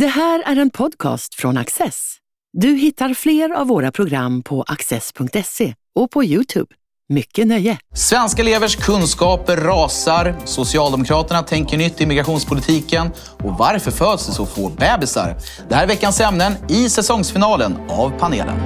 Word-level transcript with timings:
Det 0.00 0.06
här 0.06 0.42
är 0.46 0.56
en 0.56 0.70
podcast 0.70 1.34
från 1.34 1.56
Access. 1.56 2.16
Du 2.52 2.68
hittar 2.68 3.14
fler 3.14 3.50
av 3.50 3.66
våra 3.66 3.92
program 3.92 4.42
på 4.42 4.62
access.se 4.62 5.74
och 5.94 6.10
på 6.10 6.24
Youtube. 6.24 6.74
Mycket 7.08 7.46
nöje! 7.46 7.78
Svenska 7.94 8.42
elevers 8.42 8.76
kunskaper 8.76 9.56
rasar, 9.56 10.36
Socialdemokraterna 10.44 11.42
tänker 11.42 11.78
nytt 11.78 12.00
i 12.00 12.06
migrationspolitiken 12.06 13.10
och 13.44 13.58
varför 13.58 13.90
föds 13.90 14.26
det 14.26 14.32
så 14.32 14.46
få 14.46 14.68
bebisar? 14.68 15.36
Det 15.68 15.74
här 15.74 15.82
är 15.82 15.88
veckans 15.88 16.20
ämnen 16.20 16.52
i 16.68 16.88
säsongsfinalen 16.88 17.76
av 17.88 18.18
panelen. 18.18 18.56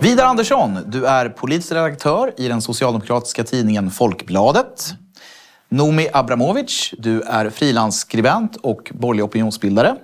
Vidar 0.00 0.24
Andersson, 0.24 0.78
du 0.86 1.06
är 1.06 1.28
politisk 1.28 1.72
redaktör 1.72 2.34
i 2.36 2.48
den 2.48 2.62
socialdemokratiska 2.62 3.44
tidningen 3.44 3.90
Folkbladet. 3.90 4.94
Nomi 5.72 6.08
Abramovic, 6.12 6.94
du 6.98 7.22
är 7.22 7.50
frilansskribent 7.50 8.56
och 8.56 8.90
borgerlig 8.94 9.24
opinionsbildare. 9.24 9.96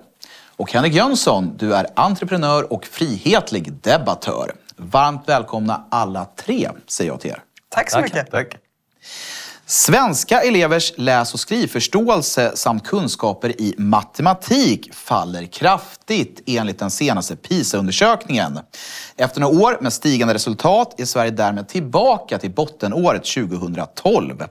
Och 0.57 0.73
Henrik 0.73 0.95
Jönsson, 0.95 1.57
du 1.57 1.75
är 1.75 1.87
entreprenör 1.97 2.73
och 2.73 2.85
frihetlig 2.85 3.73
debattör. 3.73 4.55
Varmt 4.77 5.23
välkomna 5.27 5.85
alla 5.91 6.25
tre, 6.25 6.71
säger 6.87 7.11
jag 7.11 7.21
till 7.21 7.31
er. 7.31 7.43
Tack 7.69 7.91
så 7.91 8.01
mycket. 8.01 8.31
Tack. 8.31 8.57
Svenska 9.67 10.41
elevers 10.41 10.93
läs 10.97 11.35
och 11.35 11.41
skrivförståelse 11.41 12.53
samt 12.55 12.87
kunskaper 12.87 13.61
i 13.61 13.75
matematik 13.79 14.95
faller 14.95 15.47
kraftigt 15.47 16.43
enligt 16.47 16.79
den 16.79 16.91
senaste 16.91 17.37
PISA-undersökningen. 17.37 18.61
Efter 19.17 19.41
några 19.41 19.63
år 19.63 19.79
med 19.81 19.93
stigande 19.93 20.35
resultat 20.35 21.01
är 21.01 21.05
Sverige 21.05 21.31
därmed 21.31 21.69
tillbaka 21.69 22.39
till 22.39 22.51
bottenåret 22.51 23.25
2012. 23.25 24.45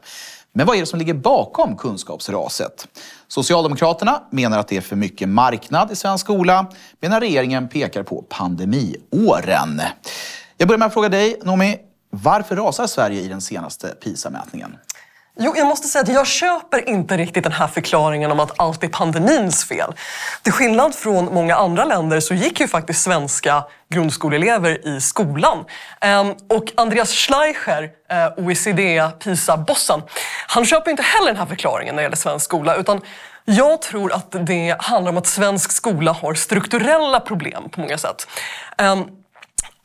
Men 0.58 0.66
vad 0.66 0.76
är 0.76 0.80
det 0.80 0.86
som 0.86 1.00
ligger 1.00 1.14
bakom 1.14 1.78
kunskapsraset? 1.78 2.88
Socialdemokraterna 3.28 4.24
menar 4.32 4.60
att 4.60 4.68
det 4.68 4.78
är 4.78 4.82
för 4.82 4.96
mycket 4.96 5.30
marknad 5.30 5.92
i 5.92 5.96
svensk 5.96 6.26
skola, 6.26 6.72
medan 7.00 7.20
regeringen 7.20 7.68
pekar 7.68 8.04
på 8.04 8.26
pandemiåren. 8.30 9.82
Jag 10.58 10.68
börjar 10.68 10.78
med 10.78 10.86
att 10.86 10.94
fråga 10.94 11.10
dig, 11.10 11.40
Noomi. 11.44 11.78
Varför 12.10 12.56
rasar 12.56 12.88
Sverige 12.88 13.22
i 13.22 13.28
den 13.28 13.42
senaste 13.42 13.88
PISA-mätningen? 13.88 14.78
Jo, 15.40 15.54
jag 15.58 15.68
måste 15.68 15.88
säga 15.88 16.04
att 16.04 16.10
jag 16.10 16.28
köper 16.28 16.90
inte 16.90 17.18
riktigt 17.18 17.44
den 17.44 17.54
här 17.54 17.68
förklaringen 17.68 18.32
om 18.32 18.40
att 18.40 18.60
allt 18.60 18.84
är 18.84 18.88
pandemins 18.88 19.66
fel. 19.66 19.94
Till 20.42 20.54
skillnad 20.54 20.96
från 20.96 21.26
många 21.26 21.56
andra 21.56 21.86
länder 21.86 22.20
så 22.20 22.34
gick 22.34 22.60
ju 22.60 22.68
faktiskt 22.68 23.02
svenska 23.02 23.64
grundskoleelever 23.90 24.88
i 24.88 25.02
skolan. 25.02 25.66
Ehm, 26.02 26.34
och 26.50 26.74
Andreas 26.78 27.12
Schleicher, 27.12 27.90
eh, 28.10 28.46
OECD 28.46 29.10
PISA-bossen, 29.20 30.02
han 30.48 30.66
köper 30.66 30.92
inte 30.92 31.04
heller 31.04 31.28
den 31.28 31.38
här 31.38 31.46
förklaringen 31.46 31.96
när 31.96 32.02
det 32.02 32.06
gäller 32.06 32.18
svensk 32.18 32.46
skola 32.46 32.76
utan 32.76 33.02
jag 33.46 33.82
tror 33.82 34.14
att 34.14 34.36
det 34.48 34.76
handlar 34.80 35.12
om 35.12 35.18
att 35.18 35.28
svensk 35.28 35.72
skola 35.72 36.12
har 36.12 36.34
strukturella 36.34 37.20
problem 37.20 37.70
på 37.70 37.82
många 37.82 37.98
sätt. 37.98 38.28
Ehm, 38.78 39.06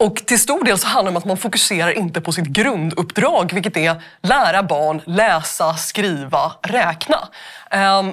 och 0.03 0.17
till 0.17 0.39
stor 0.39 0.64
del 0.64 0.78
så 0.78 0.86
handlar 0.86 1.12
det 1.12 1.17
om 1.17 1.17
att 1.17 1.25
man 1.25 1.36
fokuserar 1.36 1.98
inte 1.98 2.20
på 2.20 2.33
sitt 2.33 2.47
grunduppdrag, 2.47 3.53
vilket 3.55 3.77
är 3.77 4.03
lära 4.22 4.62
barn 4.62 5.03
läsa, 5.06 5.75
skriva, 5.75 6.53
räkna. 6.62 7.28
Um, 8.00 8.12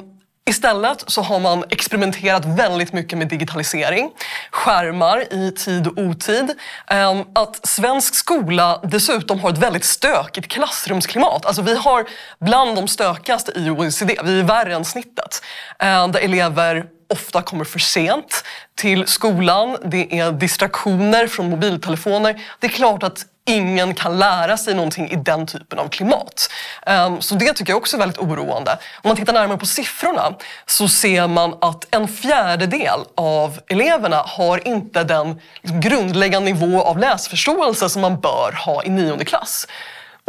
Istället 0.50 1.04
så 1.08 1.22
har 1.22 1.40
man 1.40 1.64
experimenterat 1.70 2.46
väldigt 2.46 2.94
mycket 2.94 3.18
med 3.18 3.28
digitalisering, 3.28 4.12
skärmar 4.52 5.34
i 5.34 5.52
tid 5.52 5.88
och 5.88 5.98
otid. 5.98 6.52
Ehm, 6.88 7.23
att 7.36 7.68
svensk 7.68 8.16
skola 8.16 8.81
dessutom 8.84 9.40
har 9.40 9.50
ett 9.50 9.58
väldigt 9.58 9.86
stökigt 9.86 10.48
klassrumsklimat. 10.48 11.46
Alltså 11.46 11.62
vi 11.62 11.76
har 11.76 12.06
bland 12.40 12.76
de 12.76 12.88
stökigaste 12.88 13.52
i 13.56 13.70
OECD, 13.70 14.18
vi 14.24 14.40
är 14.40 14.44
värre 14.44 14.76
än 14.76 14.86
snittet. 14.86 15.44
Ehm, 15.80 16.12
där 16.12 16.20
elever 16.20 16.86
ofta 17.10 17.42
kommer 17.42 17.66
för 17.66 17.80
sent 17.80 18.44
till 18.76 19.08
skolan. 19.08 19.78
Det 19.86 20.20
är 20.20 20.32
distraktioner 20.32 21.28
från 21.28 21.50
mobiltelefoner. 21.50 22.42
Det 22.60 22.68
är 22.68 22.72
klart 22.72 23.03
att 23.03 23.25
ingen 23.50 23.96
kan 23.96 24.20
lära 24.20 24.58
sig 24.58 24.74
någonting 24.75 25.09
i 25.12 25.16
den 25.16 25.48
typen 25.48 25.80
av 25.80 25.90
klimat. 25.90 26.50
Ehm, 26.86 27.22
så 27.22 27.36
det 27.36 27.53
tycker 27.53 27.72
jag 27.72 27.78
också 27.78 27.98
är 27.98 28.00
väldigt 28.00 28.19
oroande. 28.19 28.72
Om 28.72 29.08
man 29.08 29.16
tittar 29.16 29.34
närmare 29.34 29.58
på 29.58 29.66
siffrorna 29.66 30.34
så 30.66 30.88
ser 30.88 31.28
man 31.28 31.58
att 31.62 31.96
en 31.96 32.08
fjärdedel 32.08 33.00
av 33.16 33.59
eleverna 33.68 34.24
har 34.25 34.68
inte 34.68 35.03
den 35.03 35.42
liksom, 35.62 35.81
grundläggande 35.81 36.52
nivå 36.52 36.81
av 36.81 36.98
läsförståelse 36.98 37.90
som 37.90 38.02
man 38.02 38.19
bör 38.19 38.66
ha 38.66 38.84
i 38.84 38.90
nionde 38.90 39.25
klass. 39.25 39.68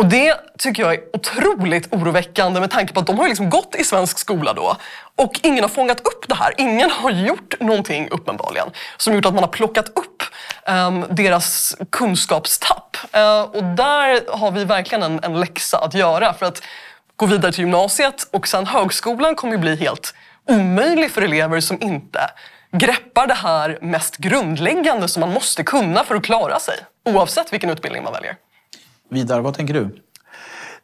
Och 0.01 0.07
det 0.07 0.35
tycker 0.59 0.83
jag 0.83 0.95
är 0.95 1.01
otroligt 1.13 1.93
oroväckande 1.93 2.61
med 2.61 2.71
tanke 2.71 2.93
på 2.93 3.01
att 3.01 3.07
de 3.07 3.19
har 3.19 3.29
liksom 3.29 3.51
gått 3.51 3.75
i 3.75 3.85
svensk 3.85 4.19
skola 4.19 4.53
då 4.53 4.77
och 5.17 5.41
ingen 5.43 5.65
har 5.65 5.69
fångat 5.69 6.01
upp 6.01 6.29
det 6.29 6.35
här. 6.35 6.55
Ingen 6.59 6.91
har 6.91 7.11
gjort 7.11 7.61
någonting 7.61 8.09
uppenbarligen 8.11 8.71
som 8.97 9.15
gjort 9.15 9.27
att 9.27 9.35
man 9.35 9.43
har 9.43 9.51
plockat 9.51 9.89
upp 9.89 10.23
um, 10.69 11.05
deras 11.11 11.77
kunskapstapp. 11.91 12.97
Uh, 13.17 13.43
och 13.43 13.65
där 13.65 14.37
har 14.37 14.51
vi 14.51 14.65
verkligen 14.65 15.03
en, 15.03 15.21
en 15.23 15.41
läxa 15.41 15.79
att 15.79 15.95
göra 15.95 16.35
för 16.35 16.47
att 16.47 16.63
gå 17.17 17.27
vidare 17.27 17.53
till 17.53 17.61
gymnasiet 17.61 18.29
och 18.31 18.49
sen 18.49 18.67
högskolan 18.67 19.35
kommer 19.35 19.53
ju 19.55 19.59
bli 19.59 19.77
helt 19.77 20.15
omöjlig 20.49 21.11
för 21.11 21.23
elever 21.23 21.61
som 21.61 21.83
inte 21.83 22.31
greppar 22.73 23.27
det 23.27 23.35
här 23.35 23.79
mest 23.81 24.17
grundläggande 24.17 25.09
som 25.09 25.21
man 25.21 25.33
måste 25.33 25.63
kunna 25.63 26.05
för 26.05 26.15
att 26.15 26.25
klara 26.25 26.59
sig 26.59 26.75
oavsett 27.05 27.53
vilken 27.53 27.71
utbildning 27.71 28.05
man 28.05 28.13
väljer. 28.13 28.37
Vidar, 29.11 29.41
vad 29.41 29.55
tänker 29.55 29.75
du? 29.75 30.03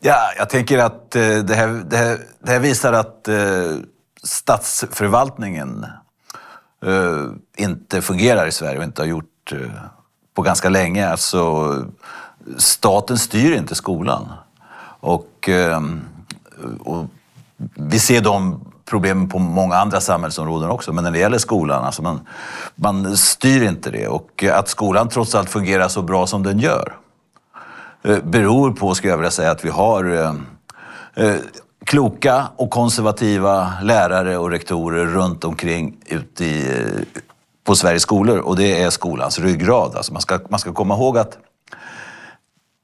Ja, 0.00 0.32
jag 0.38 0.48
tänker 0.50 0.78
att 0.78 1.16
eh, 1.16 1.38
det 1.38 1.54
här, 1.54 1.68
det 1.68 1.96
här, 1.96 2.18
det 2.40 2.50
här 2.50 2.58
visar 2.58 2.92
att 2.92 3.28
eh, 3.28 3.72
statsförvaltningen 4.22 5.86
eh, 6.86 7.26
inte 7.56 8.02
fungerar 8.02 8.46
i 8.46 8.52
Sverige 8.52 8.78
och 8.78 8.84
inte 8.84 9.02
har 9.02 9.06
gjort 9.06 9.52
eh, 9.52 9.58
på 10.34 10.42
ganska 10.42 10.68
länge. 10.68 11.08
Alltså, 11.08 11.74
staten 12.56 13.18
styr 13.18 13.56
inte 13.56 13.74
skolan. 13.74 14.32
Och, 15.00 15.48
eh, 15.48 15.82
och 16.80 17.06
vi 17.74 17.98
ser 17.98 18.20
de 18.20 18.64
problemen 18.84 19.28
på 19.28 19.38
många 19.38 19.76
andra 19.76 20.00
samhällsområden 20.00 20.70
också. 20.70 20.92
Men 20.92 21.04
när 21.04 21.10
det 21.10 21.18
gäller 21.18 21.38
skolan, 21.38 21.84
alltså 21.84 22.02
man, 22.02 22.20
man 22.74 23.16
styr 23.16 23.62
inte 23.62 23.90
det. 23.90 24.08
Och 24.08 24.44
att 24.44 24.68
skolan 24.68 25.08
trots 25.08 25.34
allt 25.34 25.50
fungerar 25.50 25.88
så 25.88 26.02
bra 26.02 26.26
som 26.26 26.42
den 26.42 26.58
gör 26.58 26.96
Eh, 28.02 28.18
beror 28.22 28.70
på, 28.70 28.94
skulle 28.94 29.12
jag 29.12 29.18
vilja 29.18 29.30
säga, 29.30 29.50
att 29.50 29.64
vi 29.64 29.70
har 29.70 30.04
eh, 30.04 30.34
eh, 31.26 31.36
kloka 31.84 32.48
och 32.56 32.70
konservativa 32.70 33.72
lärare 33.82 34.38
och 34.38 34.50
rektorer 34.50 35.06
runt 35.06 35.44
omkring 35.44 35.96
ute 36.06 36.44
i, 36.44 36.84
på 37.64 37.74
Sveriges 37.76 38.02
skolor. 38.02 38.38
Och 38.38 38.56
det 38.56 38.82
är 38.82 38.90
skolans 38.90 39.38
ryggrad. 39.38 39.96
Alltså 39.96 40.12
man, 40.12 40.22
ska, 40.22 40.40
man 40.48 40.60
ska 40.60 40.72
komma 40.72 40.94
ihåg 40.94 41.18
att 41.18 41.38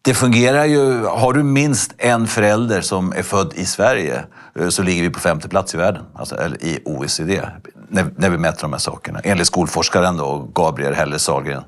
det 0.02 0.14
fungerar 0.14 0.64
ju, 0.64 1.04
har 1.04 1.32
du 1.32 1.42
minst 1.42 1.94
en 1.98 2.26
förälder 2.26 2.80
som 2.80 3.12
är 3.12 3.22
född 3.22 3.52
i 3.54 3.64
Sverige 3.64 4.24
så 4.68 4.82
ligger 4.82 5.02
vi 5.02 5.10
på 5.10 5.20
femte 5.20 5.48
plats 5.48 5.74
i 5.74 5.78
världen, 5.78 6.02
alltså, 6.14 6.36
eller 6.36 6.64
i 6.64 6.82
OECD, 6.84 7.42
när, 7.88 8.06
när 8.16 8.30
vi 8.30 8.38
mäter 8.38 8.62
de 8.62 8.72
här 8.72 8.80
sakerna. 8.80 9.20
Enligt 9.24 9.46
skolforskaren 9.46 10.16
då, 10.16 10.48
Gabriel 10.54 10.94
Helle 10.94 11.18
Sahlgren. 11.18 11.62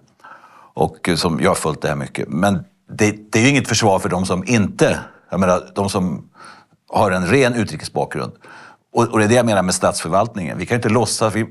Och 0.74 1.10
som 1.16 1.40
jag 1.40 1.50
har 1.50 1.54
följt 1.54 1.82
det 1.82 1.88
här 1.88 1.96
mycket. 1.96 2.28
Men 2.28 2.64
det, 2.88 3.32
det 3.32 3.38
är 3.38 3.42
ju 3.42 3.48
inget 3.48 3.68
försvar 3.68 3.98
för 3.98 4.08
de 4.08 4.26
som 4.26 4.44
inte, 4.46 4.98
jag 5.30 5.40
menar 5.40 5.70
de 5.74 5.88
som 5.88 6.28
har 6.88 7.10
en 7.10 7.26
ren 7.26 7.54
utrikesbakgrund. 7.54 8.32
Och, 8.94 9.08
och 9.08 9.18
det 9.18 9.24
är 9.24 9.28
det 9.28 9.34
jag 9.34 9.46
menar 9.46 9.62
med 9.62 9.74
statsförvaltningen. 9.74 10.58
Vi 10.58 10.66
kan 10.66 10.76
inte 10.76 10.88
låtsas, 10.88 11.34
vi, 11.34 11.46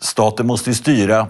staten 0.00 0.46
måste 0.46 0.70
ju 0.70 0.74
styra 0.74 1.26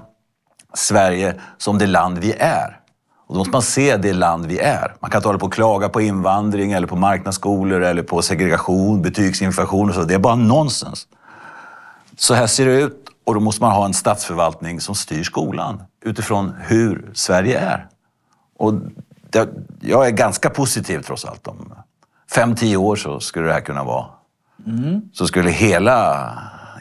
Sverige 0.75 1.41
som 1.59 1.78
det 1.78 1.87
land 1.87 2.19
vi 2.19 2.32
är. 2.32 2.78
Och 3.26 3.34
då 3.34 3.38
måste 3.38 3.53
man 3.53 3.62
se 3.62 3.97
det 3.97 4.12
land 4.12 4.47
vi 4.47 4.59
är. 4.59 4.94
Man 5.00 5.10
kan 5.10 5.19
inte 5.19 5.28
hålla 5.28 5.38
på 5.38 5.47
och 5.47 5.53
klaga 5.53 5.88
på 5.88 6.00
invandring 6.00 6.72
eller 6.72 6.87
på 6.87 6.97
marknadsskolor 6.97 7.81
eller 7.81 8.03
på 8.03 8.22
segregation, 8.22 9.03
betygsinflation 9.03 9.88
och 9.88 9.94
så. 9.94 10.03
Det 10.03 10.14
är 10.14 10.19
bara 10.19 10.34
nonsens. 10.34 11.06
Så 12.17 12.35
här 12.35 12.46
ser 12.46 12.67
det 12.67 12.81
ut 12.81 13.08
och 13.25 13.35
då 13.35 13.40
måste 13.40 13.62
man 13.62 13.73
ha 13.73 13.85
en 13.85 13.94
statsförvaltning 13.94 14.81
som 14.81 14.94
styr 14.94 15.23
skolan 15.23 15.82
utifrån 16.05 16.55
hur 16.61 17.11
Sverige 17.14 17.58
är. 17.58 17.87
Och 18.58 18.75
det, 19.32 19.49
jag 19.81 20.06
är 20.06 20.11
ganska 20.11 20.50
positiv 20.50 20.99
trots 20.99 21.25
allt. 21.25 21.46
Om 21.46 21.75
fem, 22.34 22.55
tio 22.55 22.76
år 22.76 22.96
så 22.96 23.20
skulle 23.20 23.46
det 23.46 23.52
här 23.52 23.61
kunna 23.61 23.84
vara... 23.84 24.06
Mm. 24.67 25.02
Så 25.12 25.26
skulle 25.26 25.50
hela 25.50 26.31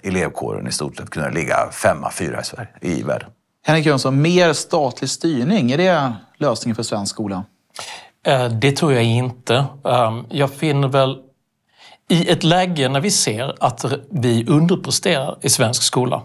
elevkåren 0.04 0.68
i 0.68 0.72
stort 0.72 0.98
sett 0.98 1.10
kunna 1.10 1.30
ligga 1.30 1.72
femma, 1.72 2.12
fyra 2.12 2.42
i 2.42 2.44
Sverige, 2.44 2.70
i 2.82 3.04
världen. 3.04 3.30
Henrik 3.66 3.86
Jönsson, 3.86 4.22
mer 4.22 4.54
statlig 4.54 5.10
styrning, 5.10 5.72
är 5.72 5.78
det 5.78 6.14
lösningen 6.38 6.76
för 6.76 6.84
svensk 6.84 7.16
skola? 7.16 7.44
Eh, 8.26 8.46
det 8.46 8.72
tror 8.72 8.94
jag 8.94 9.04
inte. 9.04 9.66
Ehm, 9.86 10.26
jag 10.30 10.52
finner 10.52 10.88
väl 10.88 11.18
i 12.10 12.30
ett 12.30 12.44
läge 12.44 12.90
när 12.90 13.02
vi 13.02 13.12
ser 13.12 13.56
att 13.60 13.86
vi 14.12 14.46
underpresterar 14.48 15.38
i 15.42 15.50
svensk 15.50 15.84
skola 15.84 16.22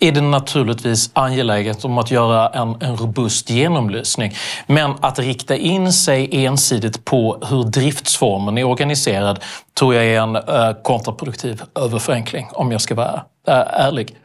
är 0.00 0.12
det 0.12 0.20
naturligtvis 0.20 1.10
angeläget 1.12 1.84
om 1.84 1.98
att 1.98 2.10
göra 2.10 2.48
en, 2.48 2.76
en 2.80 2.96
robust 2.96 3.50
genomlysning. 3.50 4.34
Men 4.66 4.94
att 5.00 5.18
rikta 5.18 5.56
in 5.56 5.92
sig 5.92 6.44
ensidigt 6.46 7.04
på 7.04 7.42
hur 7.50 7.64
driftsformen 7.64 8.58
är 8.58 8.64
organiserad 8.64 9.40
tror 9.78 9.94
jag 9.94 10.04
är 10.04 10.20
en 10.20 10.36
eh, 10.36 10.82
kontraproduktiv 10.82 11.62
överförenkling, 11.74 12.48
om 12.52 12.72
jag 12.72 12.80
ska 12.80 12.94
vara 12.94 13.24
Äh, 13.48 13.54
ärlig. 13.54 14.16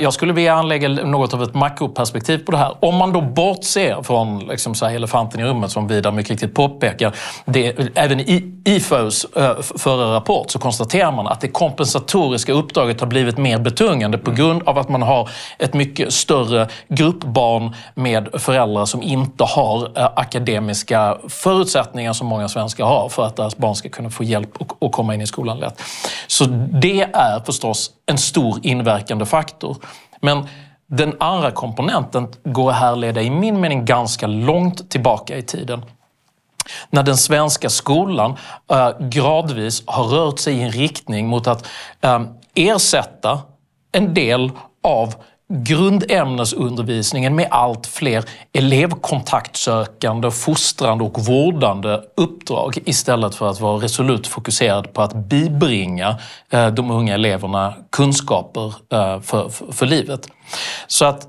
Jag, 0.00 0.12
skulle 0.12 0.32
vilja 0.32 0.54
anlägga 0.54 0.88
något 0.88 1.34
av 1.34 1.42
ett 1.42 1.54
makroperspektiv 1.54 2.38
på 2.38 2.52
det 2.52 2.58
här. 2.58 2.74
Om 2.80 2.96
man 2.96 3.12
då 3.12 3.20
bortser 3.20 4.02
från 4.02 4.38
liksom, 4.38 4.74
så 4.74 4.86
här, 4.86 4.94
elefanten 4.94 5.40
i 5.40 5.44
rummet 5.44 5.70
som 5.70 5.88
Vidar 5.88 6.12
mycket 6.12 6.30
riktigt 6.30 6.54
påpekar. 6.54 7.14
Det, 7.44 7.90
även 7.94 8.20
i 8.20 8.54
IFAUs 8.64 9.24
äh, 9.24 9.60
förra 9.60 10.14
rapport 10.14 10.50
så 10.50 10.58
konstaterar 10.58 11.12
man 11.12 11.26
att 11.26 11.40
det 11.40 11.48
kompensatoriska 11.48 12.52
uppdraget 12.52 13.00
har 13.00 13.06
blivit 13.06 13.38
mer 13.38 13.58
betungande 13.58 14.18
på 14.18 14.30
grund 14.30 14.62
av 14.62 14.78
att 14.78 14.88
man 14.88 15.02
har 15.02 15.28
ett 15.58 15.74
mycket 15.74 16.12
större 16.12 16.68
gruppbarn 16.88 17.74
med 17.94 18.28
föräldrar 18.32 18.84
som 18.84 19.02
inte 19.02 19.44
har 19.44 19.98
äh, 19.98 20.10
akademiska 20.16 21.18
förutsättningar 21.28 22.12
som 22.12 22.26
många 22.26 22.48
svenskar 22.48 22.84
har 22.84 23.08
för 23.08 23.26
att 23.26 23.36
deras 23.36 23.56
barn 23.56 23.74
ska 23.74 23.88
kunna 23.88 24.10
få 24.10 24.24
hjälp 24.24 24.50
och 24.78 24.92
komma 24.92 25.14
in 25.14 25.20
i 25.20 25.26
skolan 25.26 25.58
lätt. 25.58 25.82
Så 26.26 26.44
det 26.70 27.02
är 27.02 27.44
förstås 27.46 27.90
en 28.06 28.18
stor 28.28 28.58
inverkande 28.62 29.26
faktor. 29.26 29.76
Men 30.20 30.46
den 30.86 31.16
andra 31.20 31.50
komponenten 31.50 32.28
går 32.44 32.70
att 32.70 32.76
härleda 32.76 33.22
i 33.22 33.30
min 33.30 33.60
mening 33.60 33.84
ganska 33.84 34.26
långt 34.26 34.90
tillbaka 34.90 35.36
i 35.36 35.42
tiden. 35.42 35.84
När 36.90 37.02
den 37.02 37.16
svenska 37.16 37.70
skolan 37.70 38.36
eh, 38.70 38.90
gradvis 39.00 39.82
har 39.86 40.04
rört 40.04 40.38
sig 40.38 40.54
i 40.54 40.62
en 40.62 40.70
riktning 40.70 41.26
mot 41.26 41.46
att 41.46 41.66
eh, 42.00 42.22
ersätta 42.54 43.40
en 43.92 44.14
del 44.14 44.50
av 44.82 45.14
grundämnesundervisningen 45.48 47.34
med 47.34 47.48
allt 47.50 47.86
fler 47.86 48.24
elevkontaktsökande, 48.52 50.30
fostrande 50.30 51.04
och 51.04 51.20
vårdande 51.20 52.02
uppdrag 52.16 52.78
istället 52.84 53.34
för 53.34 53.50
att 53.50 53.60
vara 53.60 53.82
resolut 53.82 54.26
fokuserad 54.26 54.92
på 54.92 55.02
att 55.02 55.14
bibringa 55.14 56.18
eh, 56.50 56.66
de 56.66 56.90
unga 56.90 57.14
eleverna 57.14 57.74
kunskaper 57.90 58.74
eh, 58.92 59.20
för, 59.20 59.48
för, 59.48 59.72
för 59.72 59.86
livet. 59.86 60.28
Så 60.86 61.04
att 61.04 61.28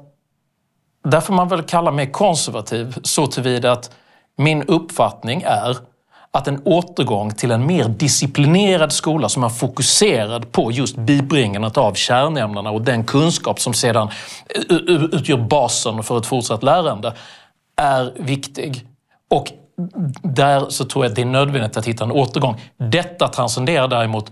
där 1.03 1.21
får 1.21 1.33
man 1.33 1.47
väl 1.47 1.63
kalla 1.63 1.91
mig 1.91 2.11
konservativ 2.11 2.97
så 3.03 3.27
tillvida 3.27 3.71
att 3.71 3.91
min 4.37 4.63
uppfattning 4.63 5.41
är 5.45 5.77
att 6.31 6.47
en 6.47 6.61
återgång 6.65 7.33
till 7.33 7.51
en 7.51 7.65
mer 7.65 7.83
disciplinerad 7.87 8.91
skola 8.91 9.29
som 9.29 9.43
är 9.43 9.49
fokuserad 9.49 10.51
på 10.51 10.71
just 10.71 10.97
bibringandet 10.97 11.77
av 11.77 11.93
kärnämnena 11.93 12.71
och 12.71 12.81
den 12.81 13.03
kunskap 13.03 13.59
som 13.59 13.73
sedan 13.73 14.09
utgör 15.11 15.37
basen 15.37 16.03
för 16.03 16.17
ett 16.17 16.25
fortsatt 16.25 16.63
lärande 16.63 17.13
är 17.75 18.13
viktig. 18.19 18.85
Och 19.29 19.51
där 20.23 20.69
så 20.69 20.85
tror 20.85 21.05
jag 21.05 21.09
att 21.09 21.15
det 21.15 21.21
är 21.21 21.25
nödvändigt 21.25 21.77
att 21.77 21.85
hitta 21.85 22.03
en 22.03 22.11
återgång. 22.11 22.61
Detta 22.77 23.27
transcenderar 23.27 23.87
däremot 23.87 24.31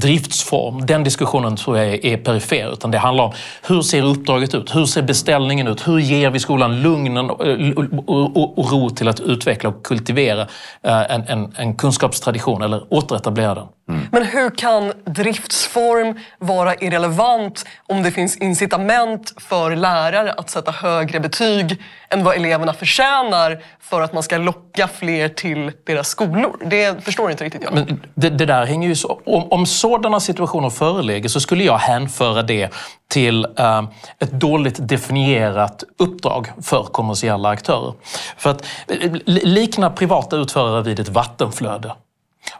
driftsform. 0.00 0.86
Den 0.86 1.04
diskussionen 1.04 1.56
tror 1.56 1.78
jag 1.78 2.04
är 2.04 2.16
perifer. 2.16 2.72
Utan 2.72 2.90
det 2.90 2.98
handlar 2.98 3.24
om 3.24 3.32
hur 3.68 3.82
ser 3.82 4.02
uppdraget 4.02 4.54
ut? 4.54 4.74
Hur 4.74 4.86
ser 4.86 5.02
beställningen 5.02 5.68
ut? 5.68 5.88
Hur 5.88 5.98
ger 5.98 6.30
vi 6.30 6.38
skolan 6.38 6.82
lugnen 6.82 7.30
och 7.30 8.70
ro 8.72 8.90
till 8.90 9.08
att 9.08 9.20
utveckla 9.20 9.68
och 9.68 9.82
kultivera 9.82 10.40
eh, 10.82 11.14
en, 11.14 11.22
en, 11.22 11.54
en 11.56 11.74
kunskapstradition 11.74 12.62
eller 12.62 12.94
återetablera 12.94 13.54
den? 13.54 13.66
Mm. 13.88 14.01
Men 14.14 14.22
hur 14.22 14.50
kan 14.50 14.92
driftsform 15.04 16.18
vara 16.38 16.74
irrelevant 16.74 17.64
om 17.86 18.02
det 18.02 18.10
finns 18.10 18.36
incitament 18.36 19.34
för 19.36 19.76
lärare 19.76 20.32
att 20.32 20.50
sätta 20.50 20.70
högre 20.70 21.20
betyg 21.20 21.82
än 22.10 22.24
vad 22.24 22.36
eleverna 22.36 22.72
förtjänar 22.72 23.62
för 23.80 24.00
att 24.00 24.12
man 24.12 24.22
ska 24.22 24.38
locka 24.38 24.88
fler 24.88 25.28
till 25.28 25.72
deras 25.84 26.08
skolor? 26.08 26.56
Det 26.64 27.04
förstår 27.04 27.30
inte 27.30 27.44
riktigt 27.44 27.62
jag. 27.62 27.74
Men 27.74 28.00
det, 28.14 28.30
det 28.30 28.46
där 28.46 28.66
hänger 28.66 28.88
ju 28.88 28.94
så, 28.94 29.20
om, 29.26 29.52
om 29.52 29.66
sådana 29.66 30.20
situationer 30.20 30.70
föreligger 30.70 31.28
så 31.28 31.40
skulle 31.40 31.64
jag 31.64 31.78
hänföra 31.78 32.42
det 32.42 32.72
till 33.08 33.46
eh, 33.58 33.82
ett 34.18 34.32
dåligt 34.32 34.88
definierat 34.88 35.84
uppdrag 35.98 36.52
för 36.62 36.82
kommersiella 36.82 37.48
aktörer. 37.48 37.94
För 38.36 38.50
att 38.50 38.64
eh, 38.88 39.12
likna 39.26 39.90
privata 39.90 40.36
utförare 40.36 40.82
vid 40.82 41.00
ett 41.00 41.08
vattenflöde. 41.08 41.92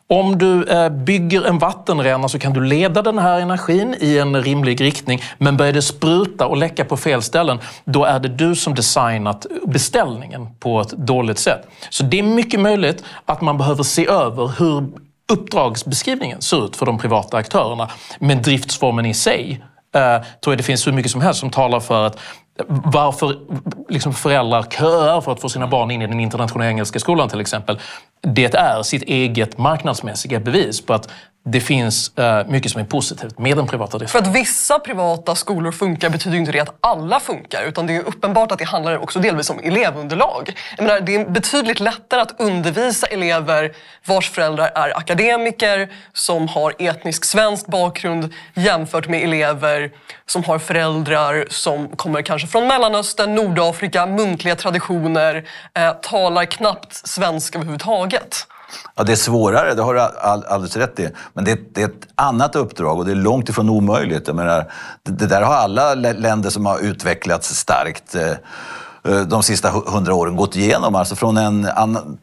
Om 0.06 0.38
du 0.38 0.64
eh, 0.64 0.88
bygger 0.88 1.44
en 1.44 1.58
vattenränna 1.58 2.28
så 2.28 2.38
kan 2.38 2.52
du 2.52 2.64
leda 2.64 3.02
den 3.02 3.18
här 3.18 3.40
energin 3.40 3.94
i 4.00 4.18
en 4.18 4.42
rimlig 4.42 4.80
riktning. 4.80 5.22
Men 5.38 5.56
börjar 5.56 5.72
det 5.72 5.82
spruta 5.82 6.46
och 6.46 6.56
läcka 6.56 6.84
på 6.84 6.96
fel 6.96 7.22
ställen, 7.22 7.58
då 7.84 8.04
är 8.04 8.20
det 8.20 8.28
du 8.28 8.56
som 8.56 8.74
designat 8.74 9.46
beställningen 9.66 10.48
på 10.60 10.80
ett 10.80 10.90
dåligt 10.90 11.38
sätt. 11.38 11.66
Så 11.90 12.04
det 12.04 12.18
är 12.18 12.22
mycket 12.22 12.60
möjligt 12.60 13.04
att 13.24 13.40
man 13.40 13.58
behöver 13.58 13.82
se 13.82 14.08
över 14.08 14.52
hur 14.58 14.88
uppdragsbeskrivningen 15.32 16.42
ser 16.42 16.66
ut 16.66 16.76
för 16.76 16.86
de 16.86 16.98
privata 16.98 17.36
aktörerna. 17.36 17.90
Men 18.18 18.42
driftsformen 18.42 19.06
i 19.06 19.14
sig 19.14 19.64
eh, 19.94 20.22
tror 20.40 20.52
jag 20.52 20.58
det 20.58 20.62
finns 20.62 20.86
hur 20.86 20.92
mycket 20.92 21.12
som 21.12 21.20
helst 21.20 21.40
som 21.40 21.50
talar 21.50 21.80
för 21.80 22.06
att 22.06 22.16
eh, 22.58 22.64
varför 22.68 23.36
liksom 23.88 24.14
föräldrar 24.14 24.62
köar 24.62 25.20
för 25.20 25.32
att 25.32 25.40
få 25.40 25.48
sina 25.48 25.66
barn 25.66 25.90
in 25.90 26.02
i 26.02 26.06
den 26.06 26.20
internationella 26.20 26.70
engelska 26.70 26.98
skolan 26.98 27.28
till 27.28 27.40
exempel. 27.40 27.78
Det 28.22 28.54
är 28.54 28.82
sitt 28.82 29.02
eget 29.02 29.58
marknadsmässiga 29.58 30.40
bevis 30.40 30.80
på 30.80 30.94
att 30.94 31.10
det 31.44 31.60
finns 31.60 32.12
uh, 32.18 32.46
mycket 32.46 32.72
som 32.72 32.80
är 32.80 32.84
positivt 32.84 33.38
med 33.38 33.56
den 33.56 33.66
privata 33.66 33.98
driften. 33.98 34.22
För 34.22 34.30
att 34.30 34.36
vissa 34.36 34.78
privata 34.78 35.34
skolor 35.34 35.72
funkar 35.72 36.10
betyder 36.10 36.36
inte 36.36 36.52
det 36.52 36.60
att 36.60 36.74
alla 36.80 37.20
funkar. 37.20 37.62
Utan 37.62 37.86
det 37.86 37.96
är 37.96 38.02
uppenbart 38.02 38.52
att 38.52 38.58
det 38.58 38.64
handlar 38.64 38.98
också 38.98 39.18
delvis 39.18 39.50
om 39.50 39.58
elevunderlag. 39.58 40.54
Jag 40.76 40.84
menar, 40.86 41.00
det 41.00 41.14
är 41.14 41.24
betydligt 41.24 41.80
lättare 41.80 42.20
att 42.20 42.40
undervisa 42.40 43.06
elever 43.06 43.72
vars 44.04 44.30
föräldrar 44.30 44.70
är 44.74 44.98
akademiker, 44.98 45.88
som 46.12 46.48
har 46.48 46.74
etnisk 46.78 47.24
svensk 47.24 47.66
bakgrund 47.66 48.32
jämfört 48.54 49.08
med 49.08 49.22
elever 49.24 49.90
som 50.26 50.44
har 50.44 50.58
föräldrar 50.58 51.46
som 51.50 51.88
kommer 51.88 52.22
kanske 52.22 52.48
från 52.48 52.66
Mellanöstern, 52.66 53.34
Nordafrika, 53.34 54.06
muntliga 54.06 54.56
traditioner, 54.56 55.48
eh, 55.74 55.92
talar 55.92 56.44
knappt 56.44 57.08
svenska 57.08 57.58
överhuvudtaget. 57.58 58.46
Ja, 58.94 59.04
det 59.04 59.12
är 59.12 59.16
svårare, 59.16 59.74
det 59.74 59.82
har 59.82 59.94
du 59.94 60.00
all, 60.00 60.44
alldeles 60.44 60.76
rätt 60.76 61.00
i. 61.00 61.10
Men 61.32 61.44
det, 61.44 61.74
det, 61.74 61.82
är 61.82 61.86
ett 61.86 62.08
annat 62.14 62.56
uppdrag 62.56 62.98
och 62.98 63.04
det 63.04 63.10
är 63.10 63.16
långt 63.16 63.48
ifrån 63.48 63.68
omöjligt. 63.68 64.26
Jag 64.26 64.36
menar, 64.36 64.72
det, 65.02 65.12
det 65.12 65.26
där 65.26 65.42
har 65.42 65.54
alla 65.54 65.94
länder 65.94 66.50
som 66.50 66.66
har 66.66 66.78
utvecklats 66.78 67.54
starkt 67.54 68.14
eh, 68.14 68.30
eh 69.04 69.20
de 69.20 69.42
sista 69.42 69.70
hundra 69.70 70.14
åren 70.14 70.36
gått 70.36 70.56
igenom. 70.56 70.94
Alltså 70.94 71.16
från 71.16 71.36
en 71.36 71.64
annan 71.64 72.18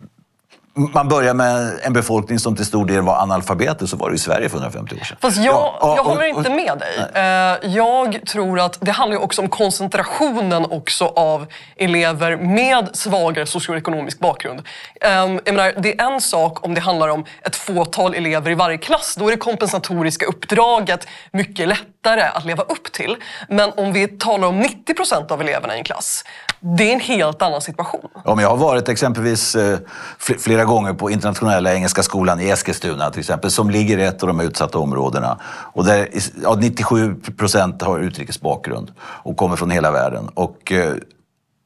man 0.80 1.08
börjar 1.08 1.34
med 1.34 1.80
en 1.84 1.94
befolkning 1.94 2.40
som 2.40 2.56
till 2.56 2.66
stor 2.66 2.86
del 2.86 3.02
var 3.02 3.16
analfabeter, 3.16 3.86
så 3.86 3.98
var 3.98 4.10
det 4.10 4.16
i 4.16 4.20
Sverige 4.20 4.50
för 4.50 4.58
150 4.58 4.96
år 4.96 5.00
sedan. 5.06 5.18
Fast 5.22 5.38
jag, 5.38 5.78
ja, 5.82 5.94
jag 5.98 6.04
håller 6.04 6.26
inte 6.26 6.50
med 6.50 6.78
dig. 6.80 7.08
Nej. 7.14 7.58
Eh, 7.64 7.76
jag 7.76 8.20
tror 8.28 8.60
att 8.60 8.78
det 8.82 8.92
handlar 8.92 9.18
också 9.18 9.42
om 9.42 9.50
koncentrationen 9.50 10.66
också 10.66 11.06
av 11.06 11.46
elever 11.76 12.38
med 12.38 12.90
svagare 12.94 13.46
socioekonomisk 13.46 14.20
bakgrund. 14.20 14.62
Ehm, 15.02 15.40
menar, 15.46 15.74
det 15.78 16.00
är 16.00 16.14
en 16.14 16.22
sak 16.22 16.66
om 16.66 16.74
det 16.74 16.82
handlar 16.82 17.08
om 17.08 17.26
ett 17.42 17.56
fåtal 17.56 18.16
elever 18.16 18.52
i 18.52 18.56
varje 18.56 18.78
klass. 18.78 19.16
Då 19.20 19.28
är 19.28 19.32
det 19.32 19.38
kompensatoriska 19.38 20.26
uppdraget 20.26 21.08
mycket 21.32 21.68
lättare 21.68 21.90
att 22.08 22.46
leva 22.46 22.64
upp 22.64 22.92
till. 22.92 23.18
Men 23.50 23.72
om 23.78 23.94
vi 23.94 24.08
talar 24.08 24.48
om 24.48 24.60
90 24.60 24.94
procent 24.94 25.32
av 25.32 25.42
eleverna 25.42 25.76
i 25.76 25.78
en 25.78 25.84
klass, 25.84 26.24
det 26.60 26.90
är 26.90 26.94
en 26.94 27.00
helt 27.00 27.42
annan 27.42 27.62
situation. 27.62 28.10
Ja, 28.26 28.42
jag 28.42 28.50
har 28.50 28.58
varit 28.58 28.90
exempelvis 28.90 29.56
eh, 29.56 29.80
flera 30.18 30.66
gånger 30.66 30.94
på 30.94 31.12
internationella 31.12 31.74
engelska 31.74 32.04
skolan 32.04 32.40
i 32.40 32.50
Eskilstuna 32.50 33.10
till 33.12 33.20
exempel, 33.20 33.52
som 33.52 33.70
ligger 33.70 33.98
i 33.98 34.04
ett 34.04 34.24
av 34.24 34.28
de 34.28 34.40
utsatta 34.40 34.78
områdena. 34.80 35.40
Och 35.74 35.86
där 35.86 36.10
ja, 36.44 36.58
97 36.62 37.16
procent 37.16 37.82
har 37.82 38.00
utrikesbakgrund 38.00 38.92
och 39.00 39.38
kommer 39.38 39.56
från 39.56 39.72
hela 39.72 39.92
världen. 39.92 40.30
Och, 40.34 40.72
eh, 40.72 40.94